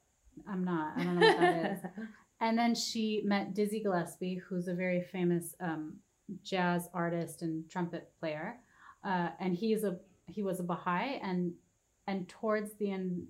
I'm 0.49 0.65
not. 0.65 0.95
I 0.97 1.05
don't 1.05 1.19
know 1.19 1.27
what 1.27 1.41
that 1.41 1.73
is. 1.73 1.79
And 2.43 2.59
then 2.59 2.75
she 2.75 3.23
met 3.25 3.55
Dizzy 3.55 3.81
Gillespie, 3.81 4.35
who's 4.35 4.67
a 4.67 4.75
very 4.75 5.01
famous 5.01 5.55
um, 5.61 5.99
jazz 6.43 6.89
artist 6.93 7.43
and 7.43 7.71
trumpet 7.71 8.11
player. 8.19 8.57
Uh, 9.05 9.29
and 9.39 9.55
he's 9.55 9.85
a 9.85 9.99
he 10.27 10.43
was 10.43 10.59
a 10.59 10.65
Baha'i, 10.65 11.21
and 11.23 11.53
and 12.09 12.29
towards 12.29 12.75
the 12.81 12.91
end 12.91 13.29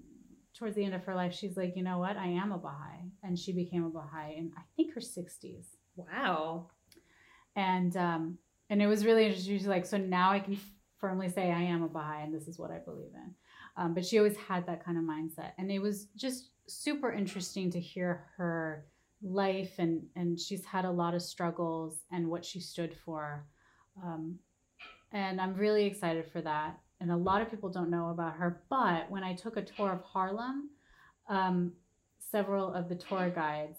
towards 0.58 0.76
the 0.76 0.84
end 0.84 0.94
of 0.94 1.04
her 1.04 1.14
life, 1.14 1.34
she's 1.34 1.58
like, 1.58 1.76
you 1.76 1.82
know 1.82 1.98
what, 1.98 2.16
I 2.16 2.26
am 2.26 2.52
a 2.52 2.58
Baha'i, 2.58 3.10
and 3.22 3.38
she 3.38 3.52
became 3.52 3.84
a 3.84 3.90
Baha'i 3.90 4.36
in 4.38 4.50
I 4.56 4.62
think 4.76 4.94
her 4.94 5.00
sixties. 5.02 5.76
Wow. 5.94 6.68
And 7.54 7.94
um, 7.98 8.38
and 8.70 8.80
it 8.80 8.86
was 8.86 9.04
really 9.04 9.26
interesting. 9.26 9.58
She's 9.58 9.66
like, 9.66 9.84
so 9.84 9.98
now 9.98 10.32
I 10.32 10.40
can 10.40 10.58
firmly 10.98 11.28
say 11.28 11.50
I 11.50 11.60
am 11.60 11.82
a 11.82 11.88
Baha'i, 11.88 12.22
and 12.22 12.34
this 12.34 12.48
is 12.48 12.58
what 12.58 12.70
I 12.70 12.78
believe 12.78 13.12
in. 13.14 13.34
Um, 13.76 13.94
but 13.94 14.04
she 14.04 14.18
always 14.18 14.36
had 14.36 14.66
that 14.66 14.84
kind 14.84 14.98
of 14.98 15.04
mindset, 15.04 15.52
and 15.58 15.70
it 15.70 15.80
was 15.80 16.06
just 16.16 16.50
super 16.66 17.10
interesting 17.12 17.70
to 17.70 17.80
hear 17.80 18.24
her 18.36 18.86
life 19.24 19.74
and 19.78 20.02
and 20.16 20.38
she's 20.38 20.64
had 20.64 20.84
a 20.84 20.90
lot 20.90 21.14
of 21.14 21.22
struggles 21.22 22.02
and 22.10 22.28
what 22.28 22.44
she 22.44 22.58
stood 22.58 22.92
for 23.04 23.46
um, 24.02 24.36
and 25.12 25.40
i'm 25.40 25.54
really 25.54 25.84
excited 25.84 26.26
for 26.32 26.40
that 26.40 26.76
and 27.00 27.10
a 27.10 27.16
lot 27.16 27.40
of 27.40 27.48
people 27.48 27.68
don't 27.68 27.88
know 27.88 28.10
about 28.10 28.34
her 28.34 28.62
but 28.68 29.08
when 29.10 29.22
i 29.22 29.32
took 29.32 29.56
a 29.56 29.62
tour 29.62 29.92
of 29.92 30.02
harlem 30.02 30.70
um, 31.28 31.72
several 32.18 32.72
of 32.72 32.88
the 32.88 32.96
tour 32.96 33.30
guides 33.30 33.78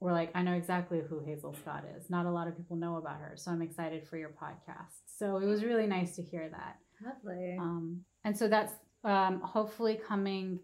were 0.00 0.12
like, 0.12 0.30
I 0.34 0.42
know 0.42 0.54
exactly 0.54 1.02
who 1.06 1.20
Hazel 1.20 1.54
Scott 1.54 1.84
is. 1.96 2.08
Not 2.08 2.26
a 2.26 2.30
lot 2.30 2.48
of 2.48 2.56
people 2.56 2.76
know 2.76 2.96
about 2.96 3.20
her, 3.20 3.34
so 3.36 3.50
I'm 3.50 3.62
excited 3.62 4.06
for 4.08 4.16
your 4.16 4.30
podcast. 4.30 5.00
So 5.06 5.36
it 5.36 5.46
was 5.46 5.62
really 5.62 5.86
nice 5.86 6.16
to 6.16 6.22
hear 6.22 6.48
that. 6.50 6.78
Lovely. 7.04 7.56
Um, 7.60 8.00
and 8.24 8.36
so 8.36 8.48
that's 8.48 8.72
um, 9.04 9.40
hopefully 9.40 9.98
coming 10.06 10.60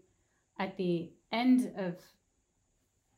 at 0.59 0.77
the 0.77 1.11
end 1.31 1.71
of 1.77 1.95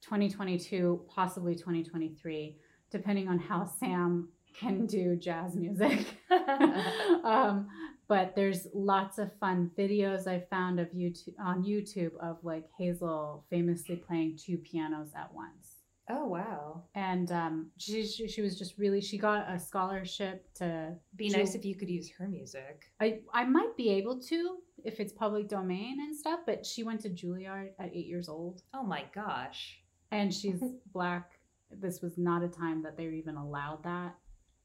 2022, 0.01 1.01
possibly 1.13 1.55
2023, 1.55 2.57
depending 2.89 3.27
on 3.27 3.37
how 3.39 3.65
Sam 3.65 4.29
can 4.57 4.85
do 4.85 5.15
jazz 5.15 5.55
music. 5.55 6.05
um, 7.23 7.67
but 8.07 8.35
there's 8.35 8.67
lots 8.73 9.19
of 9.19 9.31
fun 9.39 9.71
videos 9.77 10.27
I 10.27 10.43
found 10.49 10.79
of 10.79 10.87
YouTube 10.89 11.35
on 11.39 11.63
YouTube 11.63 12.11
of 12.21 12.37
like 12.43 12.65
Hazel 12.77 13.45
famously 13.49 13.97
playing 13.97 14.39
two 14.43 14.57
pianos 14.57 15.09
at 15.15 15.31
once. 15.33 15.83
oh 16.09 16.25
wow. 16.25 16.83
And 16.95 17.31
um, 17.31 17.71
she, 17.77 18.05
she 18.05 18.27
she 18.27 18.41
was 18.41 18.57
just 18.57 18.77
really 18.77 18.99
she 18.99 19.17
got 19.17 19.49
a 19.49 19.59
scholarship 19.59 20.51
to 20.55 20.95
Be 21.15 21.29
nice 21.29 21.53
if 21.53 21.63
you 21.63 21.75
could 21.75 21.89
use 21.89 22.09
her 22.17 22.27
music. 22.27 22.89
I 22.99 23.19
I 23.33 23.45
might 23.45 23.77
be 23.77 23.89
able 23.91 24.19
to 24.21 24.57
if 24.85 24.99
it's 24.99 25.13
public 25.13 25.47
domain 25.49 25.99
and 25.99 26.15
stuff, 26.15 26.39
but 26.45 26.65
she 26.65 26.83
went 26.83 27.01
to 27.01 27.09
Juilliard 27.09 27.69
at 27.79 27.91
eight 27.93 28.07
years 28.07 28.29
old 28.29 28.61
Oh 28.73 28.83
my 28.83 29.03
gosh. 29.13 29.79
and 30.11 30.33
she's 30.33 30.61
black. 30.93 31.31
This 31.71 32.01
was 32.01 32.17
not 32.17 32.43
a 32.43 32.47
time 32.47 32.81
that 32.83 32.97
they 32.97 33.07
even 33.07 33.35
allowed 33.35 33.83
that, 33.83 34.15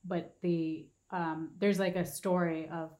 but 0.04 0.36
the 0.42 0.86
um, 1.10 1.50
there's 1.58 1.78
like 1.78 1.96
a 1.96 2.04
story 2.04 2.68
of 2.72 2.90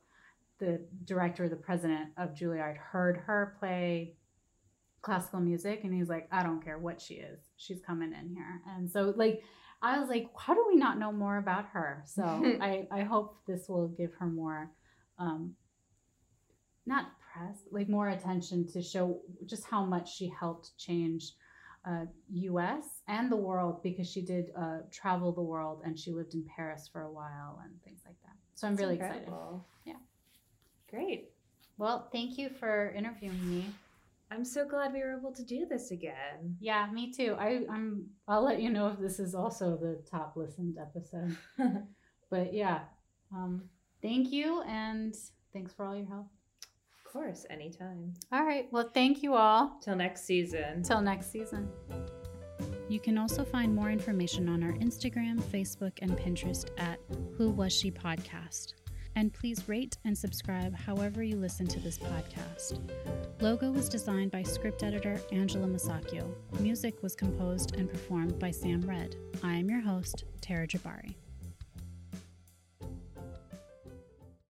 the 0.60 0.86
director, 1.04 1.48
the 1.48 1.56
president 1.56 2.10
of 2.18 2.34
Juilliard, 2.34 2.76
heard 2.76 3.16
her 3.16 3.56
play 3.58 4.16
classical 5.02 5.40
music, 5.40 5.80
and 5.84 5.92
he's 5.92 6.08
like, 6.08 6.28
I 6.30 6.42
don't 6.42 6.62
care 6.62 6.78
what 6.78 7.00
she 7.00 7.14
is, 7.14 7.40
she's 7.56 7.80
coming 7.80 8.12
in 8.12 8.28
here. 8.34 8.60
And 8.76 8.90
so 8.90 9.14
like. 9.16 9.42
I 9.82 9.98
was 9.98 10.08
like, 10.08 10.28
how 10.38 10.54
do 10.54 10.64
we 10.66 10.76
not 10.76 10.98
know 10.98 11.12
more 11.12 11.36
about 11.36 11.66
her? 11.74 12.04
So 12.06 12.22
I, 12.62 12.86
I 12.90 13.02
hope 13.02 13.36
this 13.46 13.68
will 13.68 13.88
give 13.88 14.14
her 14.18 14.24
more, 14.26 14.70
um, 15.18 15.52
not 16.86 17.06
press, 17.32 17.58
like 17.70 17.88
more 17.88 18.10
attention 18.10 18.66
to 18.72 18.82
show 18.82 19.20
just 19.46 19.64
how 19.64 19.84
much 19.84 20.14
she 20.14 20.32
helped 20.38 20.76
change 20.78 21.32
uh, 21.86 22.06
U.S. 22.30 23.02
and 23.08 23.30
the 23.30 23.36
world 23.36 23.82
because 23.82 24.10
she 24.10 24.22
did 24.22 24.46
uh, 24.56 24.78
travel 24.90 25.32
the 25.32 25.42
world 25.42 25.82
and 25.84 25.98
she 25.98 26.12
lived 26.12 26.34
in 26.34 26.44
Paris 26.56 26.88
for 26.90 27.02
a 27.02 27.12
while 27.12 27.60
and 27.64 27.72
things 27.82 28.02
like 28.06 28.16
that. 28.22 28.36
So 28.54 28.66
I'm 28.66 28.74
That's 28.74 28.82
really 28.82 28.96
excited. 28.96 29.28
Yeah. 29.84 29.94
Great. 30.88 31.30
Well, 31.76 32.08
thank 32.12 32.38
you 32.38 32.48
for 32.48 32.90
interviewing 32.92 33.50
me. 33.50 33.66
I'm 34.30 34.44
so 34.44 34.66
glad 34.66 34.92
we 34.92 35.00
were 35.00 35.18
able 35.18 35.32
to 35.32 35.44
do 35.44 35.66
this 35.68 35.90
again. 35.90 36.56
Yeah, 36.58 36.88
me 36.90 37.12
too. 37.12 37.36
I, 37.38 37.62
I'm. 37.70 38.06
I'll 38.26 38.42
let 38.42 38.60
you 38.60 38.70
know 38.70 38.88
if 38.88 38.98
this 38.98 39.20
is 39.20 39.34
also 39.34 39.76
the 39.76 40.02
top 40.10 40.34
listened 40.36 40.76
episode. 40.80 41.36
But 42.34 42.52
yeah, 42.52 42.80
um, 43.32 43.62
thank 44.02 44.32
you 44.32 44.62
and 44.62 45.14
thanks 45.52 45.72
for 45.72 45.86
all 45.86 45.94
your 45.94 46.06
help. 46.06 46.33
Of 47.14 47.20
course, 47.20 47.46
anytime. 47.48 48.12
All 48.32 48.44
right. 48.44 48.66
Well, 48.72 48.90
thank 48.92 49.22
you 49.22 49.34
all. 49.34 49.78
Till 49.80 49.94
next 49.94 50.24
season. 50.24 50.82
Till 50.82 51.00
next 51.00 51.30
season. 51.30 51.68
You 52.88 52.98
can 52.98 53.18
also 53.18 53.44
find 53.44 53.72
more 53.72 53.88
information 53.88 54.48
on 54.48 54.64
our 54.64 54.72
Instagram, 54.72 55.40
Facebook, 55.40 55.92
and 56.02 56.10
Pinterest 56.18 56.68
at 56.76 56.98
Who 57.38 57.50
Was 57.50 57.72
She 57.72 57.92
Podcast. 57.92 58.74
And 59.14 59.32
please 59.32 59.68
rate 59.68 59.96
and 60.04 60.18
subscribe 60.18 60.74
however 60.74 61.22
you 61.22 61.36
listen 61.36 61.68
to 61.68 61.78
this 61.78 61.98
podcast. 61.98 62.80
Logo 63.40 63.70
was 63.70 63.88
designed 63.88 64.32
by 64.32 64.42
script 64.42 64.82
editor 64.82 65.20
Angela 65.30 65.68
Masacchio. 65.68 66.34
Music 66.58 67.00
was 67.00 67.14
composed 67.14 67.76
and 67.76 67.88
performed 67.88 68.40
by 68.40 68.50
Sam 68.50 68.80
Red. 68.80 69.14
I 69.44 69.54
am 69.54 69.70
your 69.70 69.80
host, 69.80 70.24
Tara 70.40 70.66
Jabari. 70.66 71.14